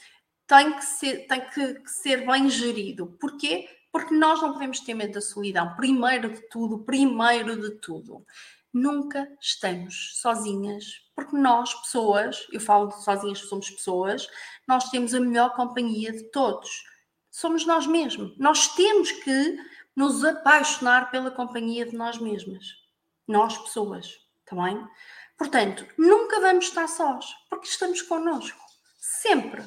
[0.47, 3.15] tem que ser, tem que, que ser bem gerido.
[3.21, 3.69] Porquê?
[3.91, 5.77] Porque nós não podemos ter medo da solidão.
[5.77, 8.25] Primeiro de tudo, primeiro de tudo
[8.73, 14.29] nunca estamos sozinhas, porque nós, pessoas, eu falo de sozinhas, somos pessoas,
[14.67, 16.71] nós temos a melhor companhia de todos.
[17.31, 18.37] Somos nós mesmos.
[18.39, 19.59] Nós temos que
[19.95, 22.65] nos apaixonar pela companhia de nós mesmas.
[23.27, 24.77] Nós, pessoas, também.
[24.79, 24.89] Tá
[25.39, 28.61] Portanto, nunca vamos estar sós, porque estamos connosco.
[28.99, 29.63] Sempre.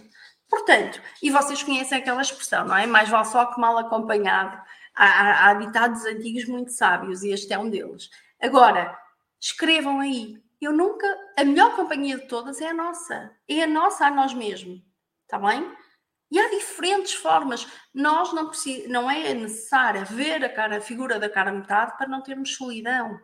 [0.49, 2.85] Portanto, e vocês conhecem aquela expressão, não é?
[2.85, 4.61] Mais vale só que mal acompanhado.
[4.95, 8.09] Há, há, há ditados antigos muito sábios e este é um deles.
[8.45, 8.95] Agora,
[9.41, 10.37] escrevam aí.
[10.61, 11.07] Eu nunca.
[11.35, 13.35] A melhor companhia de todas é a nossa.
[13.47, 14.81] É a nossa a nós mesmos.
[15.23, 15.75] Está bem?
[16.29, 17.67] E há diferentes formas.
[17.91, 18.51] Nós não,
[18.87, 23.19] não é necessário ver a, cara, a figura da cara metade para não termos solidão.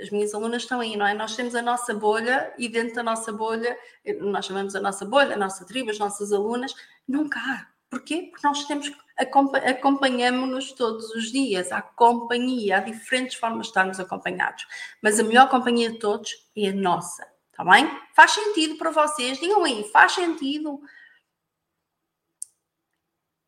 [0.00, 1.12] As minhas alunas estão aí, não é?
[1.12, 3.78] Nós temos a nossa bolha e dentro da nossa bolha,
[4.20, 6.74] nós chamamos a nossa bolha, a nossa tribo, as nossas alunas,
[7.06, 7.66] nunca há.
[7.90, 8.28] Porquê?
[8.30, 14.66] Porque nós temos acompanhamos-nos todos os dias, há companhia, há diferentes formas de estarmos acompanhados,
[15.02, 17.90] mas a melhor companhia de todos é a nossa, está bem?
[18.14, 19.40] Faz sentido para vocês?
[19.40, 20.80] Digam aí, faz sentido?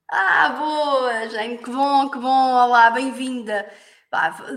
[0.09, 3.71] Ah, boa, gente, que bom, que bom, olá, bem-vinda.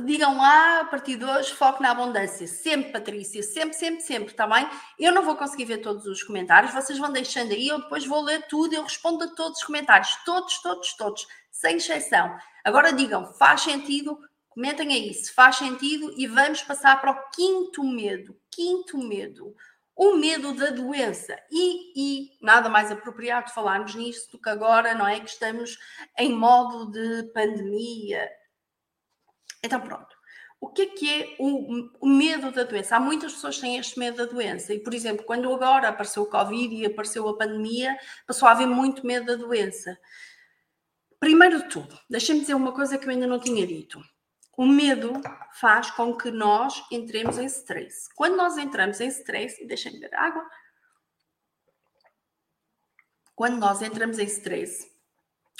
[0.05, 2.47] Digam lá, a partir de hoje, foco na abundância.
[2.47, 4.67] Sempre, Patrícia, sempre, sempre, sempre, está bem?
[4.97, 8.21] Eu não vou conseguir ver todos os comentários, vocês vão deixando aí, eu depois vou
[8.21, 12.35] ler tudo, eu respondo a todos os comentários, todos, todos, todos, sem exceção.
[12.63, 14.17] Agora digam, faz sentido?
[14.49, 18.35] Comentem aí se faz sentido e vamos passar para o quinto medo.
[18.51, 19.55] Quinto medo
[19.95, 21.37] o medo da doença.
[21.51, 25.19] E, e, nada mais apropriado falarmos nisso do que agora, não é?
[25.19, 25.77] Que estamos
[26.17, 28.27] em modo de pandemia.
[29.63, 30.15] Então, pronto.
[30.59, 32.95] o que é que é o, o, medo da doença?
[32.95, 34.73] Há muitas pessoas que têm este medo da doença.
[34.73, 37.97] E, por exemplo, quando agora apareceu o Covid e apareceu a pandemia,
[38.27, 39.97] passou a haver muito medo da doença.
[41.19, 44.03] Primeiro de tudo, deixem-me dizer uma coisa que eu ainda não tinha dito.
[44.57, 45.13] O medo
[45.53, 48.09] faz com que nós entremos em stress.
[48.13, 50.45] Quando nós entramos em stress, deixem-me beber água.
[53.33, 54.91] Quando nós entramos em stress,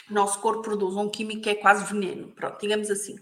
[0.10, 2.34] nosso corpo produz um químico que é quase veneno.
[2.36, 3.16] Pronto, digamos assim.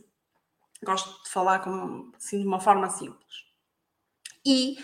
[0.84, 3.46] Gosto de falar com, assim, de uma forma simples.
[4.46, 4.78] E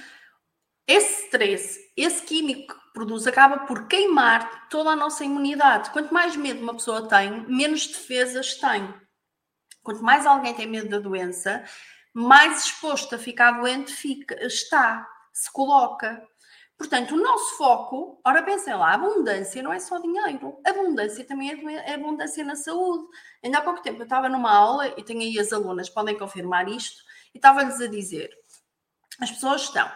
[0.88, 5.90] esse stress, esse químico que produz, acaba por queimar toda a nossa imunidade.
[5.90, 8.94] Quanto mais medo uma pessoa tem, menos defesas tem.
[9.84, 11.64] Quanto mais alguém tem medo da doença,
[12.14, 16.22] mais exposto a ficar doente fica, está, se coloca.
[16.78, 21.92] Portanto, o nosso foco, ora pensem lá, abundância não é só dinheiro, abundância também é,
[21.92, 23.04] é abundância na saúde.
[23.44, 26.70] Ainda há pouco tempo eu estava numa aula e tenho aí as alunas, podem confirmar
[26.70, 27.02] isto,
[27.34, 28.30] e estava-lhes a dizer:
[29.20, 29.92] as pessoas estão,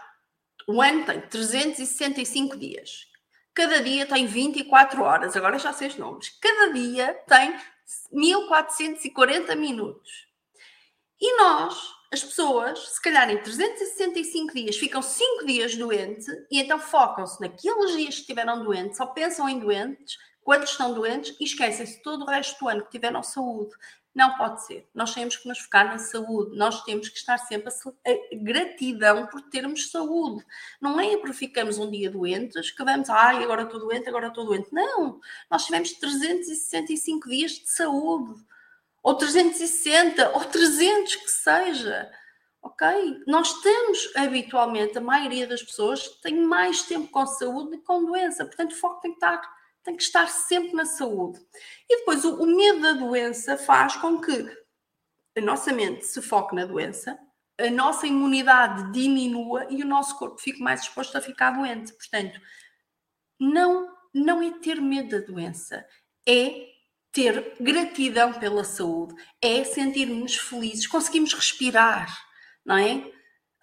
[0.68, 3.06] o ano tem 365 dias,
[3.54, 7.56] cada dia tem 24 horas, agora já sei os nomes, cada dia tem
[8.12, 10.28] 1440 minutos.
[11.20, 16.78] E nós, as pessoas, se calhar em 365 dias, ficam 5 dias doentes e então
[16.78, 22.02] focam-se naqueles dias que estiveram doentes, só pensam em doentes, quando estão doentes e esquecem-se
[22.02, 23.74] todo o resto do ano que tiveram saúde.
[24.14, 24.90] Não pode ser.
[24.94, 26.58] Nós temos que nos focar na saúde.
[26.58, 30.46] Nós temos que estar sempre a, gratidão por termos saúde.
[30.82, 34.46] Não é porque ficamos um dia doentes que vamos, ai, agora estou doente, agora estou
[34.46, 34.68] doente.
[34.74, 35.22] Não.
[35.50, 38.44] Nós tivemos 365 dias de saúde
[39.04, 42.12] ou 360, ou 300 que seja.
[42.62, 42.88] Ok?
[43.26, 48.06] Nós temos habitualmente, a maioria das pessoas tem mais tempo com saúde do que com
[48.06, 49.42] doença, portanto o foco tem que estar,
[49.84, 51.40] tem que estar sempre na saúde.
[51.90, 54.62] E depois o, o medo da doença faz com que
[55.36, 57.18] a nossa mente se foque na doença,
[57.60, 61.94] a nossa imunidade diminua e o nosso corpo fique mais exposto a ficar doente.
[61.94, 62.40] Portanto,
[63.40, 65.86] não, não é ter medo da doença,
[66.28, 66.71] é
[67.12, 72.08] ter gratidão pela saúde, é sentirmos felizes, conseguimos respirar,
[72.66, 73.12] não é?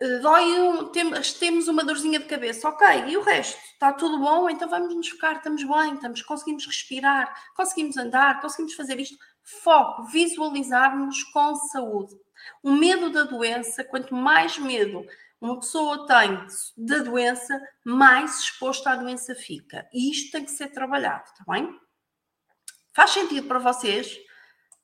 [0.00, 3.58] Eh, dói, um, temos uma dorzinha de cabeça, ok, e o resto?
[3.72, 4.48] Está tudo bom?
[4.48, 9.16] Então vamos nos focar, estamos bem, estamos, conseguimos respirar, conseguimos andar, conseguimos fazer isto.
[9.42, 12.14] Foco, visualizarmos com saúde.
[12.62, 15.04] O medo da doença, quanto mais medo
[15.40, 19.88] uma pessoa tem da doença, mais exposta à doença fica.
[19.92, 21.76] E isto tem que ser trabalhado, está bem?
[22.98, 24.18] Faz sentido para vocês?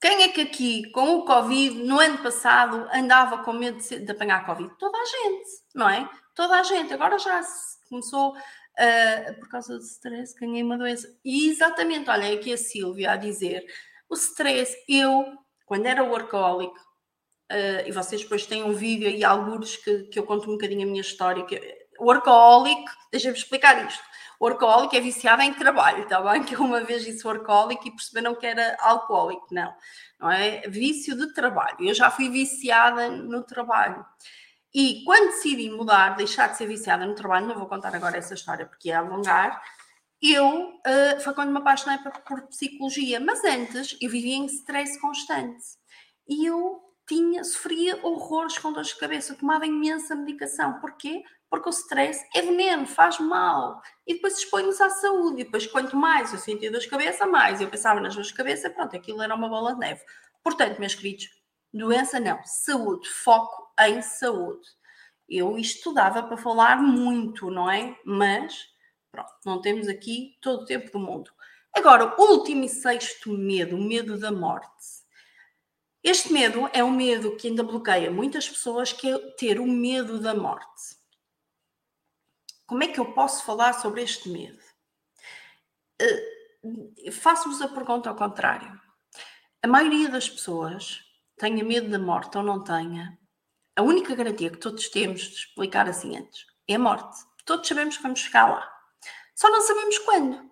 [0.00, 4.12] Quem é que aqui, com o Covid, no ano passado, andava com medo de, de
[4.12, 4.72] apanhar Covid?
[4.78, 6.08] Toda a gente, não é?
[6.32, 6.94] Toda a gente.
[6.94, 7.40] Agora já
[7.88, 11.12] começou, uh, por causa do stress, ganhei uma doença.
[11.24, 13.66] E exatamente, olha, aqui a Silvia a dizer:
[14.08, 19.74] o stress, eu, quando era workaholic, uh, e vocês depois têm um vídeo aí, alguns
[19.74, 21.60] que, que eu conto um bocadinho a minha história, que
[21.98, 24.13] workaholic, deixem-me explicar isto
[24.44, 26.42] workaholic é viciada em trabalho, está bem?
[26.44, 29.74] Que eu uma vez disse workaholic e perceberam que era alcoólico, não,
[30.20, 30.60] não é?
[30.68, 31.76] Vício de trabalho.
[31.80, 34.04] Eu já fui viciada no trabalho.
[34.74, 38.34] E quando decidi mudar, deixar de ser viciada no trabalho, não vou contar agora essa
[38.34, 39.62] história porque é alongar,
[40.20, 45.00] eu uh, foi quando me apaixonei por, por psicologia, mas antes eu vivia em stress
[45.00, 45.62] constante.
[46.26, 50.80] E eu tinha, sofria horrores com dores de cabeça, eu tomava imensa medicação.
[50.80, 51.22] Porquê?
[51.54, 53.80] Porque o stress é veneno, faz mal.
[54.04, 55.42] E depois expõe-nos à saúde.
[55.42, 58.34] E depois, quanto mais eu sentia dor de cabeça, mais eu pensava nas dores de
[58.34, 60.02] cabeça, pronto, aquilo era uma bola de neve.
[60.42, 61.28] Portanto, meus queridos,
[61.72, 64.66] doença não, saúde, foco em saúde.
[65.28, 67.96] Eu estudava para falar muito, não é?
[68.04, 68.66] Mas,
[69.12, 71.30] pronto, não temos aqui todo o tempo do mundo.
[71.72, 75.04] Agora, último e sexto medo, o medo da morte.
[76.02, 80.18] Este medo é um medo que ainda bloqueia muitas pessoas, que é ter o medo
[80.18, 81.03] da morte.
[82.66, 84.58] Como é que eu posso falar sobre este medo?
[86.00, 88.80] Uh, Faço-vos a pergunta ao contrário.
[89.62, 91.00] A maioria das pessoas
[91.36, 93.18] tenha medo da morte ou não tenha,
[93.76, 97.18] a única garantia que todos temos de explicar assim antes é a morte.
[97.44, 98.72] Todos sabemos que vamos chegar lá.
[99.34, 100.50] Só não sabemos quando.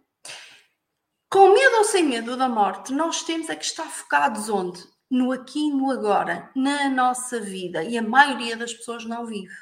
[1.31, 4.85] Com medo ou sem medo da morte, nós temos é que estar focados onde?
[5.11, 7.83] No aqui e no agora, na nossa vida.
[7.85, 9.55] E a maioria das pessoas não vive.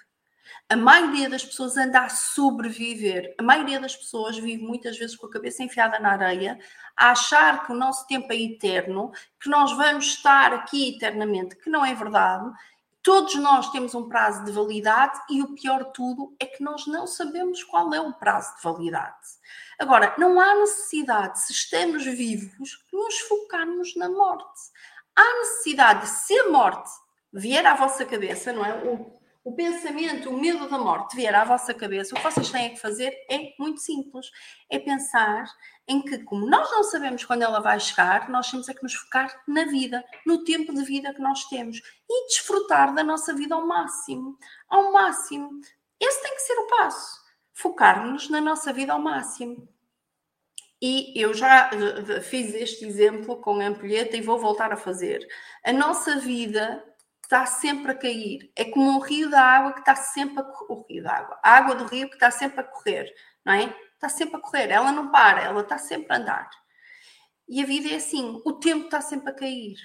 [0.69, 3.35] A maioria das pessoas anda a sobreviver.
[3.39, 6.59] A maioria das pessoas vive muitas vezes com a cabeça enfiada na areia,
[6.97, 11.71] a achar que o nosso tempo é eterno, que nós vamos estar aqui eternamente, que
[11.71, 12.51] não é verdade.
[13.03, 16.87] Todos nós temos um prazo de validade e o pior de tudo é que nós
[16.87, 19.17] não sabemos qual é o prazo de validade.
[19.79, 24.61] Agora, não há necessidade, se estamos vivos, nos focarmos na morte.
[25.17, 26.91] Há necessidade, se a morte
[27.33, 29.20] vier à vossa cabeça, não é?
[29.43, 32.81] O pensamento, o medo da morte vier à vossa cabeça, o que vocês têm que
[32.81, 34.31] fazer é muito simples.
[34.69, 35.47] É pensar
[35.89, 38.95] em que, como nós não sabemos quando ela vai chegar, nós temos é que nos
[38.95, 43.55] focar na vida, no tempo de vida que nós temos e desfrutar da nossa vida
[43.55, 44.37] ao máximo.
[44.69, 45.61] Ao máximo.
[45.99, 47.21] Esse tem que ser o passo.
[47.55, 49.67] Focar-nos na nossa vida ao máximo.
[50.83, 55.27] E eu já eh, fiz este exemplo com a ampulheta e vou voltar a fazer.
[55.63, 56.83] A nossa vida
[57.31, 58.51] está sempre a cair.
[58.57, 61.53] É como um rio da água que está sempre a o rio da água, a
[61.53, 63.15] água do rio que está sempre a correr,
[63.45, 63.73] não é?
[63.95, 66.51] Está sempre a correr, ela não para, ela está sempre a andar.
[67.49, 69.77] E a vida é assim, o tempo está sempre a cair.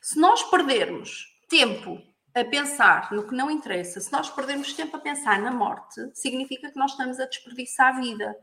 [0.00, 2.00] Se nós perdermos tempo
[2.32, 6.70] a pensar no que não interessa, se nós perdermos tempo a pensar na morte, significa
[6.70, 8.38] que nós estamos a desperdiçar a vida.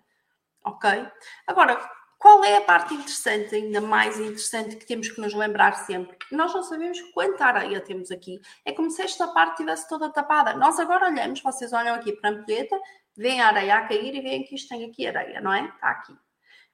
[0.62, 0.90] Ok?
[1.48, 1.80] Agora,
[2.18, 6.18] qual é a parte interessante, ainda mais interessante, que temos que nos lembrar sempre?
[6.32, 8.40] Nós não sabemos quanta areia temos aqui.
[8.66, 10.54] É como se esta parte estivesse toda tapada.
[10.54, 12.80] Nós agora olhamos, vocês olham aqui para a ampulheta,
[13.16, 15.66] veem a areia a cair e veem que isto tem aqui areia, não é?
[15.66, 16.16] Está aqui.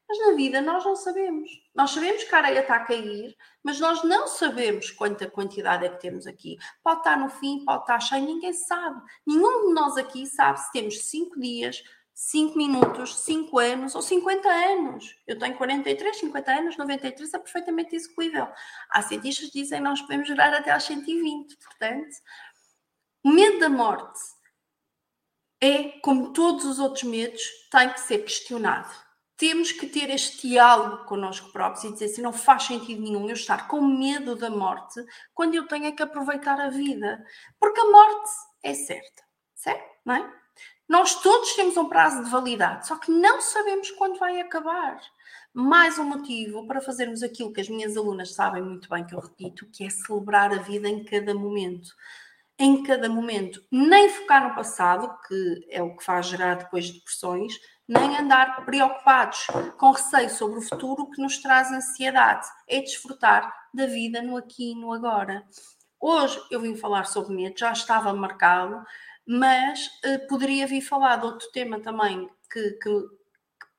[0.08, 1.50] Mas na vida nós não sabemos.
[1.74, 3.34] Nós sabemos que a areia está a cair,
[3.64, 6.58] mas nós não sabemos quanta quantidade é que temos aqui.
[6.84, 9.02] Pode estar no fim, pode estar cheio, ninguém sabe.
[9.26, 11.82] Nenhum de nós aqui sabe se temos cinco dias,
[12.24, 15.18] 5 minutos, 5 anos ou 50 anos.
[15.26, 18.48] Eu tenho 43, 50 anos, 93 é perfeitamente execuível.
[18.92, 21.58] Há cientistas que dizem que nós podemos gerar até aos 120.
[21.58, 22.16] Portanto,
[23.24, 24.20] o medo da morte
[25.60, 27.42] é, como todos os outros medos,
[27.72, 28.94] tem que ser questionado.
[29.36, 33.34] Temos que ter este diálogo connosco próprios e dizer assim: não faz sentido nenhum eu
[33.34, 35.04] estar com medo da morte
[35.34, 37.26] quando eu tenho que aproveitar a vida.
[37.60, 38.30] Porque a morte
[38.62, 39.24] é certa,
[39.56, 39.90] certo?
[40.06, 40.41] Não é?
[40.92, 45.00] Nós todos temos um prazo de validade, só que não sabemos quando vai acabar.
[45.54, 49.20] Mais um motivo para fazermos aquilo que as minhas alunas sabem muito bem que eu
[49.22, 51.90] repito, que é celebrar a vida em cada momento.
[52.60, 53.64] Em cada momento.
[53.72, 57.54] Nem focar no passado, que é o que faz gerar depois depressões,
[57.88, 59.48] nem andar preocupados
[59.78, 62.46] com receio sobre o futuro que nos traz ansiedade.
[62.68, 65.46] É desfrutar da vida no aqui e no agora.
[66.00, 68.84] Hoje eu vim falar sobre medo, já estava marcado
[69.26, 72.90] mas uh, poderia vir falar de outro tema também que, que,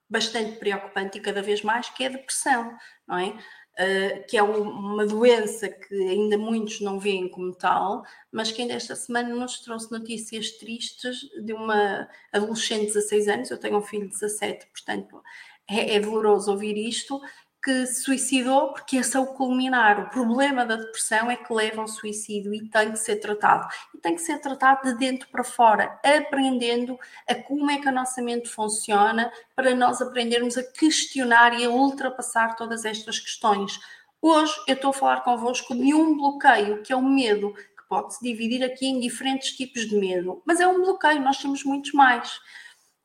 [0.09, 2.77] bastante preocupante e cada vez mais, que é a depressão,
[3.07, 3.29] não é?
[3.73, 8.75] Uh, que é uma doença que ainda muitos não veem como tal, mas que ainda
[8.75, 13.81] esta semana nos trouxe notícias tristes de uma adolescente de 16 anos, eu tenho um
[13.81, 15.23] filho de 17, portanto
[15.67, 17.19] é, é doloroso ouvir isto,
[17.63, 19.99] que se suicidou porque esse é o culminar.
[19.99, 23.67] O problema da depressão é que leva ao suicídio e tem que ser tratado.
[23.95, 27.91] E tem que ser tratado de dentro para fora, aprendendo a como é que a
[27.91, 33.79] nossa mente funciona para nós aprendermos a questionar e a ultrapassar todas estas questões.
[34.21, 38.15] Hoje eu estou a falar convosco de um bloqueio, que é o medo, que pode
[38.15, 41.93] se dividir aqui em diferentes tipos de medo, mas é um bloqueio, nós temos muitos
[41.93, 42.39] mais.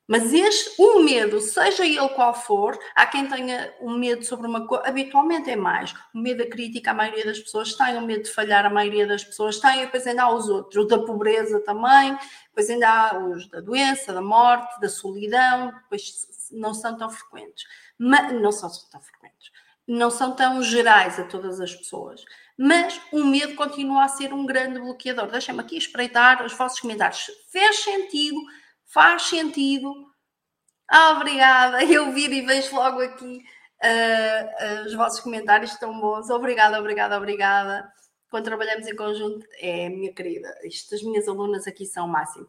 [0.08, 4.66] Mas este, um medo, seja ele qual for, há quem tenha um medo sobre uma
[4.66, 5.92] coisa, habitualmente é mais.
[6.14, 9.06] O medo da crítica, a maioria das pessoas tem, o medo de falhar, a maioria
[9.06, 12.88] das pessoas tem, e depois ainda há os outros, o da pobreza também, depois ainda
[12.88, 17.66] há os da doença, da morte, da solidão, depois não são tão frequentes.
[17.98, 19.50] Mas, não são tão frequentes,
[19.86, 22.24] não são tão gerais a todas as pessoas.
[22.56, 25.26] Mas o medo continua a ser um grande bloqueador.
[25.26, 27.30] Deixem-me aqui espreitar os vossos comentários.
[27.52, 28.40] Fez sentido
[28.88, 29.92] faz sentido.
[30.88, 31.84] Ah, obrigada.
[31.84, 33.44] Eu viro e vejo logo aqui
[33.82, 36.30] uh, uh, os vossos comentários estão bons.
[36.30, 37.92] Obrigada, obrigada, obrigada.
[38.30, 40.54] Quando trabalhamos em conjunto, é minha querida.
[40.64, 42.48] Isto, as minhas alunas aqui são o máximo.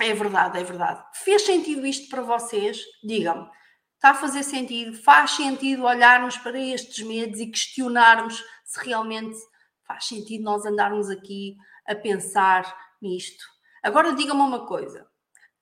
[0.00, 1.02] É verdade, é verdade.
[1.12, 2.84] Fez sentido isto para vocês?
[3.02, 3.48] Digam-me.
[3.96, 4.96] Está a fazer sentido?
[4.96, 9.36] Faz sentido olharmos para estes medos e questionarmos se realmente
[9.84, 12.72] faz sentido nós andarmos aqui a pensar
[13.02, 13.44] nisto?
[13.82, 15.07] Agora digam-me uma coisa: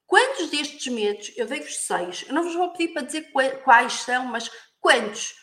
[0.06, 3.32] Quantos destes medos, eu dei-vos seis, eu não vos vou pedir para dizer
[3.64, 4.50] quais são, mas
[4.80, 5.34] quantos?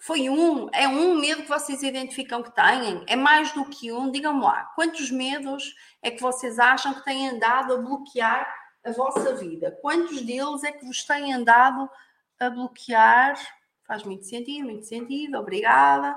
[0.00, 0.68] Foi um?
[0.72, 3.04] É um medo que vocês identificam que têm?
[3.06, 4.10] É mais do que um?
[4.10, 8.46] Digam-me lá, quantos medos é que vocês acham que têm andado a bloquear
[8.84, 9.76] a vossa vida?
[9.82, 11.90] Quantos deles é que vos têm andado
[12.38, 13.38] a bloquear?
[13.86, 16.14] Faz muito sentido, muito sentido, obrigada.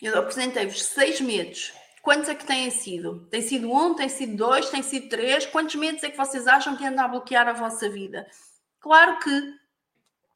[0.00, 1.72] Eu apresentei-vos seis medos
[2.02, 3.26] Quantos é que têm sido?
[3.30, 5.44] Tem sido um, tem sido dois, tem sido três?
[5.46, 8.26] Quantos medos é que vocês acham que anda a bloquear a vossa vida?
[8.80, 9.30] Claro que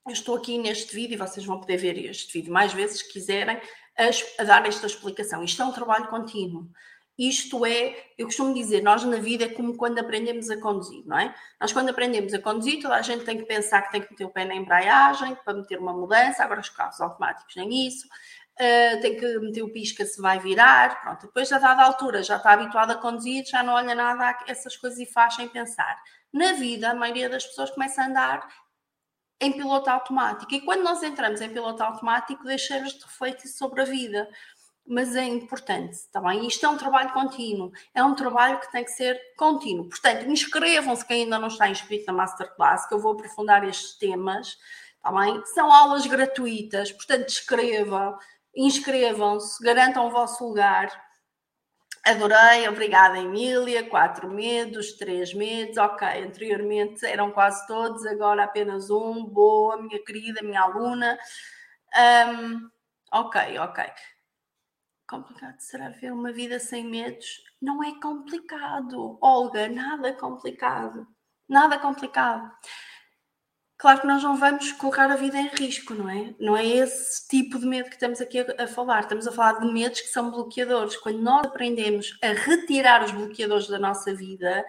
[0.06, 3.12] eu estou aqui neste vídeo e vocês vão poder ver este vídeo mais vezes se
[3.12, 3.58] quiserem
[3.96, 5.42] a, a dar esta explicação.
[5.42, 6.68] Isto é um trabalho contínuo.
[7.16, 11.16] Isto é, eu costumo dizer, nós na vida é como quando aprendemos a conduzir, não
[11.16, 11.32] é?
[11.60, 14.24] Nós quando aprendemos a conduzir, toda a gente tem que pensar que tem que meter
[14.24, 18.08] o pé na embreagem para meter uma mudança, agora os carros automáticos nem isso,
[18.60, 21.26] uh, tem que meter o pisca se vai virar, pronto.
[21.26, 24.76] Depois, a dada altura, já está habituado a conduzir, já não olha nada a essas
[24.76, 25.96] coisas e faz sem pensar.
[26.32, 28.48] Na vida, a maioria das pessoas começa a andar
[29.40, 30.52] em piloto automático.
[30.54, 34.28] E quando nós entramos em piloto automático, deixamos de refletir sobre a vida.
[34.86, 36.46] Mas é importante, está bem?
[36.46, 39.88] Isto é um trabalho contínuo, é um trabalho que tem que ser contínuo.
[39.88, 44.58] Portanto, inscrevam-se quem ainda não está inscrito na Masterclass, que eu vou aprofundar estes temas,
[44.96, 45.42] está bem?
[45.46, 48.18] São aulas gratuitas, portanto, escrevam,
[48.56, 50.90] inscrevam-se, garantam o vosso lugar.
[52.04, 59.24] Adorei, obrigada Emília, quatro medos, três medos, ok, anteriormente eram quase todos, agora apenas um,
[59.24, 61.18] boa, minha querida, minha aluna.
[61.96, 62.68] Um,
[63.10, 63.84] ok, ok.
[65.08, 67.42] Complicado será ver uma vida sem medos?
[67.60, 71.06] Não é complicado, Olga, nada complicado,
[71.48, 72.50] nada complicado.
[73.76, 76.34] Claro que nós não vamos colocar a vida em risco, não é?
[76.38, 79.00] Não é esse tipo de medo que estamos aqui a, falar.
[79.00, 80.96] Estamos a falar de medos que são bloqueadores.
[80.96, 84.64] Quando nós aprendemos a retirar os bloqueadores da nossa vida,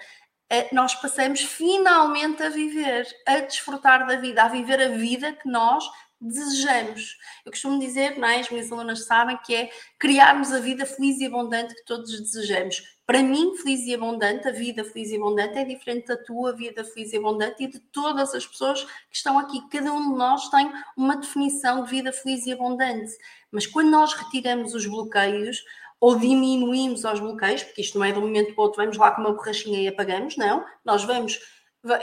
[0.50, 5.48] eh, nós passamos finalmente a viver, a desfrutar da vida, a viver a vida que
[5.48, 5.84] nós
[6.28, 7.18] desejamos.
[7.46, 8.40] Eu costumo dizer, não é?
[8.40, 9.70] as minhas alunas sabem, que é
[10.00, 12.84] criarmos a vida feliz e abundante que todos desejamos.
[13.06, 16.84] Para mim, feliz e abundante, a vida feliz e abundante é diferente da tua vida
[16.84, 19.62] feliz e abundante e de todas as pessoas que estão aqui.
[19.70, 23.12] Cada um de nós tem uma definição de vida feliz e abundante.
[23.52, 25.64] Mas quando nós retiramos os bloqueios
[26.00, 28.98] ou diminuímos os bloqueios, porque isto não é de um momento para o outro, vamos
[28.98, 30.66] lá com uma borrachinha e apagamos, não.
[30.84, 31.40] Nós vamos,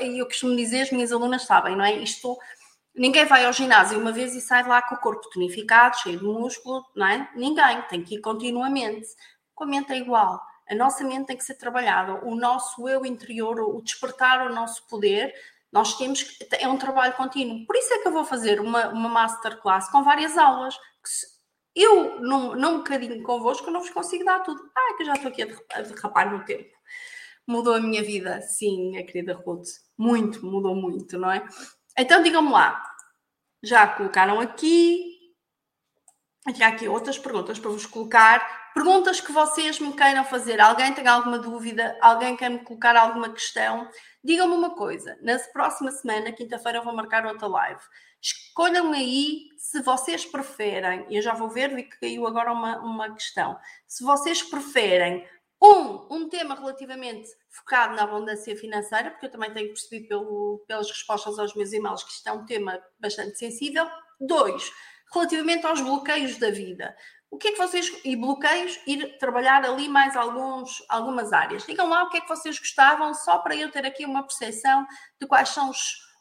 [0.00, 1.96] eu costumo dizer, as minhas alunas sabem, não é?
[1.96, 2.38] Isto
[2.94, 6.24] Ninguém vai ao ginásio uma vez e sai lá com o corpo tonificado, cheio de
[6.24, 7.30] músculo, não é?
[7.34, 9.08] Ninguém, tem que ir continuamente.
[9.54, 10.40] Com a mente é igual.
[10.68, 14.86] A nossa mente tem que ser trabalhada, o nosso eu interior, o despertar o nosso
[14.86, 15.34] poder,
[15.72, 17.66] nós temos que, é um trabalho contínuo.
[17.66, 20.76] Por isso é que eu vou fazer uma, uma masterclass com várias aulas.
[21.74, 24.60] eu, num, num bocadinho convosco, não vos consigo dar tudo.
[24.76, 26.70] Ah, que eu já estou aqui a derrapar no tempo.
[27.46, 29.66] Mudou a minha vida, sim, minha querida Ruth.
[29.96, 31.42] Muito, mudou muito, não é?
[31.98, 32.82] Então, digam-me lá.
[33.62, 35.12] Já colocaram aqui.
[36.56, 40.58] Já aqui outras perguntas para vos colocar Perguntas que vocês me queiram fazer.
[40.58, 41.96] Alguém tem alguma dúvida?
[42.00, 43.86] Alguém quer me colocar alguma questão?
[44.24, 45.18] Digam-me uma coisa.
[45.20, 47.80] Na próxima semana, quinta-feira, eu vou marcar outra live.
[48.20, 51.06] Escolham aí se vocês preferem.
[51.10, 53.58] Eu já vou ver, vi que caiu agora uma, uma questão.
[53.86, 55.28] Se vocês preferem
[55.62, 60.88] um, um tema relativamente focado na abundância financeira, porque eu também tenho percebido pelo, pelas
[60.88, 63.88] respostas aos meus e-mails que isto é um tema bastante sensível.
[64.20, 64.72] Dois,
[65.12, 66.96] relativamente aos bloqueios da vida.
[67.30, 67.90] O que é que vocês.
[68.04, 71.64] E bloqueios, ir trabalhar ali mais alguns, algumas áreas.
[71.64, 74.86] Digam lá o que é que vocês gostavam, só para eu ter aqui uma percepção
[75.18, 75.78] de quais são os,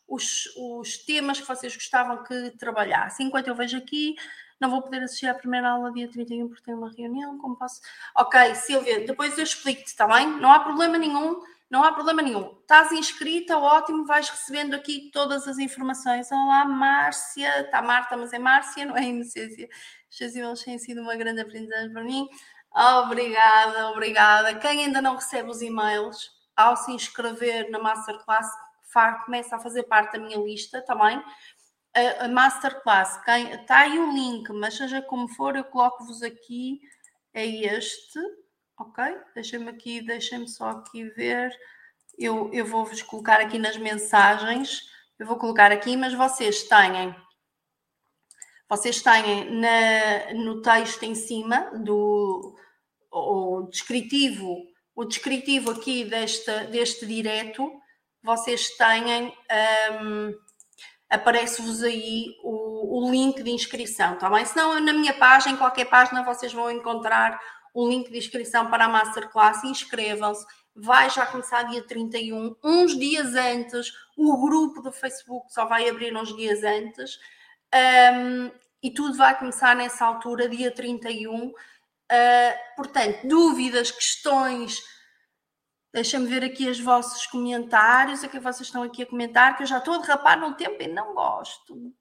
[0.07, 3.23] os, os temas que vocês gostavam que trabalhasse.
[3.23, 4.15] Enquanto eu vejo aqui,
[4.61, 7.81] não vou poder assistir à primeira aula dia 31 porque tenho uma reunião, como posso?
[8.15, 10.27] Ok, Silvia, depois eu explico-te, está bem?
[10.39, 11.41] Não há problema nenhum
[11.71, 12.53] não há problema nenhum.
[12.59, 16.29] Estás inscrita, ótimo, vais recebendo aqui todas as informações.
[16.29, 19.69] Olá, Márcia, está Marta, mas é Márcia, não é Inocência.
[20.09, 22.27] Os seus têm sido uma grande aprendizagem para mim.
[22.75, 24.55] Obrigada, obrigada.
[24.55, 28.51] Quem ainda não recebe os e-mails, ao se inscrever na Masterclass,
[29.23, 31.23] começa a fazer parte da minha lista também.
[31.93, 36.79] A, Masterclass, está aí o link, mas seja como for, eu coloco-vos aqui,
[37.33, 38.19] é este
[38.81, 39.03] ok?
[39.35, 41.51] Deixem-me aqui, deixem-me só aqui ver.
[42.17, 44.81] Eu, eu vou-vos colocar aqui nas mensagens,
[45.17, 47.15] eu vou colocar aqui, mas vocês têm,
[48.69, 52.55] vocês têm na, no texto em cima do
[53.13, 54.57] o descritivo,
[54.95, 57.71] o descritivo aqui deste, deste direto,
[58.23, 59.33] vocês têm,
[60.01, 60.33] um,
[61.11, 64.45] aparece-vos aí o, o link de inscrição, tá bem?
[64.45, 67.37] Se não, na minha página, em qualquer página, vocês vão encontrar
[67.73, 70.45] o link de inscrição para a Masterclass, inscrevam-se.
[70.73, 73.91] Vai já começar dia 31, uns dias antes.
[74.15, 77.19] O grupo do Facebook só vai abrir uns dias antes.
[77.73, 78.49] Um,
[78.81, 81.47] e tudo vai começar nessa altura, dia 31.
[81.47, 81.53] Uh,
[82.09, 84.81] ah, portanto, dúvidas, questões,
[85.93, 89.67] deixa-me ver aqui os vossos comentários, o que vocês estão aqui a comentar, que eu
[89.67, 91.93] já estou a derrapar no tempo e não gosto.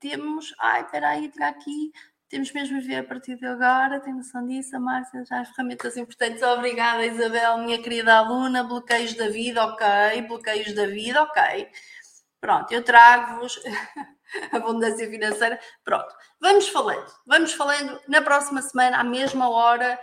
[0.00, 1.92] Temos, ai, espera aí, tirar aqui
[2.28, 5.48] temos mesmo a ver a partir de agora, tenho noção disso, a Márcia já as
[5.48, 6.42] ferramentas importantes.
[6.42, 8.62] Obrigada, Isabel, minha querida aluna.
[8.62, 9.86] Bloqueios da vida, ok.
[10.28, 11.70] Bloqueios da vida, ok.
[12.38, 13.58] Pronto, eu trago-vos
[14.52, 15.58] abundância financeira.
[15.82, 17.98] Pronto, vamos falando, vamos falando.
[18.06, 19.98] Na próxima semana, à mesma hora,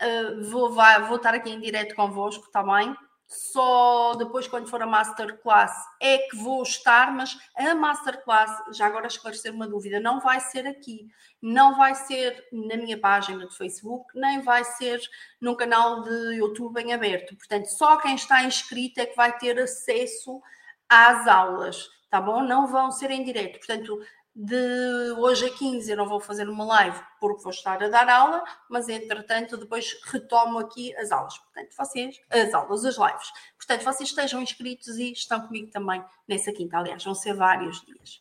[0.00, 2.96] uh, vou, vai, vou estar aqui em direto convosco, bem?
[3.30, 5.72] só depois, quando for a masterclass,
[6.02, 10.66] é que vou estar, mas a masterclass, já agora esclarecer uma dúvida, não vai ser
[10.66, 11.06] aqui,
[11.40, 15.00] não vai ser na minha página do Facebook, nem vai ser
[15.40, 17.36] no canal de YouTube em aberto.
[17.36, 20.42] Portanto, só quem está inscrito é que vai ter acesso
[20.88, 22.42] às aulas, tá bom?
[22.42, 23.58] Não vão ser em direto.
[23.58, 23.96] Portanto,
[24.42, 28.08] de hoje a 15 eu não vou fazer uma live porque vou estar a dar
[28.08, 31.36] aula, mas entretanto depois retomo aqui as aulas.
[31.36, 33.30] Portanto, vocês, as aulas, as lives.
[33.54, 36.78] Portanto, vocês estejam inscritos e estão comigo também nessa quinta.
[36.78, 38.18] Aliás, vão ser vários dias.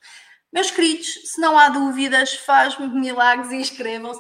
[0.51, 4.19] Meus queridos, se não há dúvidas, faz-me milagres e inscrevam-se.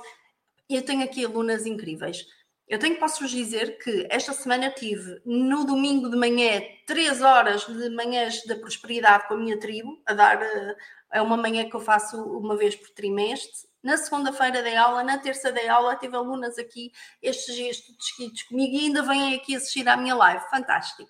[0.69, 2.25] Eu tenho aqui alunas incríveis.
[2.69, 7.65] Eu tenho que posso-vos dizer que esta semana tive no domingo de manhã três horas
[7.65, 10.75] de manhãs da prosperidade com a minha tribo, a dar uh,
[11.11, 13.67] é uma manhã que eu faço uma vez por trimestre.
[13.81, 16.91] Na segunda-feira dei aula, na terça dei aula, tive alunas aqui
[17.23, 20.47] estes dias todos comigo e ainda vêm aqui assistir à minha live.
[20.51, 21.09] Fantástico.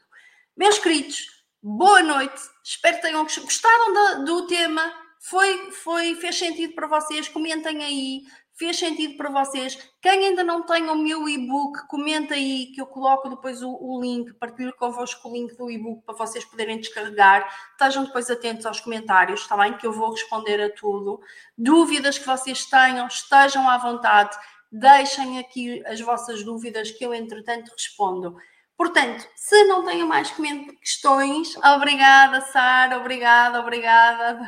[0.55, 2.41] Meus queridos, boa noite.
[2.64, 4.93] Espero que tenham gostado do tema.
[5.20, 7.28] Foi, foi, fez sentido para vocês?
[7.28, 8.22] Comentem aí
[8.60, 9.80] fez sentido para vocês.
[10.01, 14.01] Quem ainda não tem o meu e-book, comenta aí que eu coloco depois o, o
[14.01, 17.47] link, partilho convosco o link do e-book para vocês poderem descarregar.
[17.72, 19.78] Estejam depois atentos aos comentários, está bem?
[19.78, 21.22] Que eu vou responder a tudo.
[21.57, 24.38] Dúvidas que vocês tenham, estejam à vontade.
[24.70, 28.36] Deixem aqui as vossas dúvidas que eu, entretanto, respondo.
[28.76, 30.34] Portanto, se não tenho mais
[30.82, 34.39] questões, obrigada, Sara, obrigada, obrigada,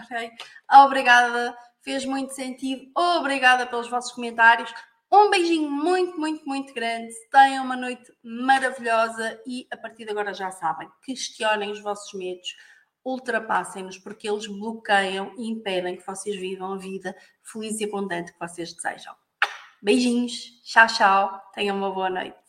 [0.70, 2.90] obrigada fez muito sentido.
[2.96, 4.74] Obrigada pelos vossos comentários.
[5.12, 7.14] Um beijinho muito, muito, muito grande.
[7.30, 12.56] Tenham uma noite maravilhosa e a partir de agora já sabem, questionem os vossos medos,
[13.04, 18.40] ultrapassem-nos porque eles bloqueiam e impedem que vocês vivam a vida feliz e abundante que
[18.40, 19.14] vocês desejam.
[19.82, 21.42] Beijinhos, tchau, tchau.
[21.54, 22.41] Tenham uma boa noite.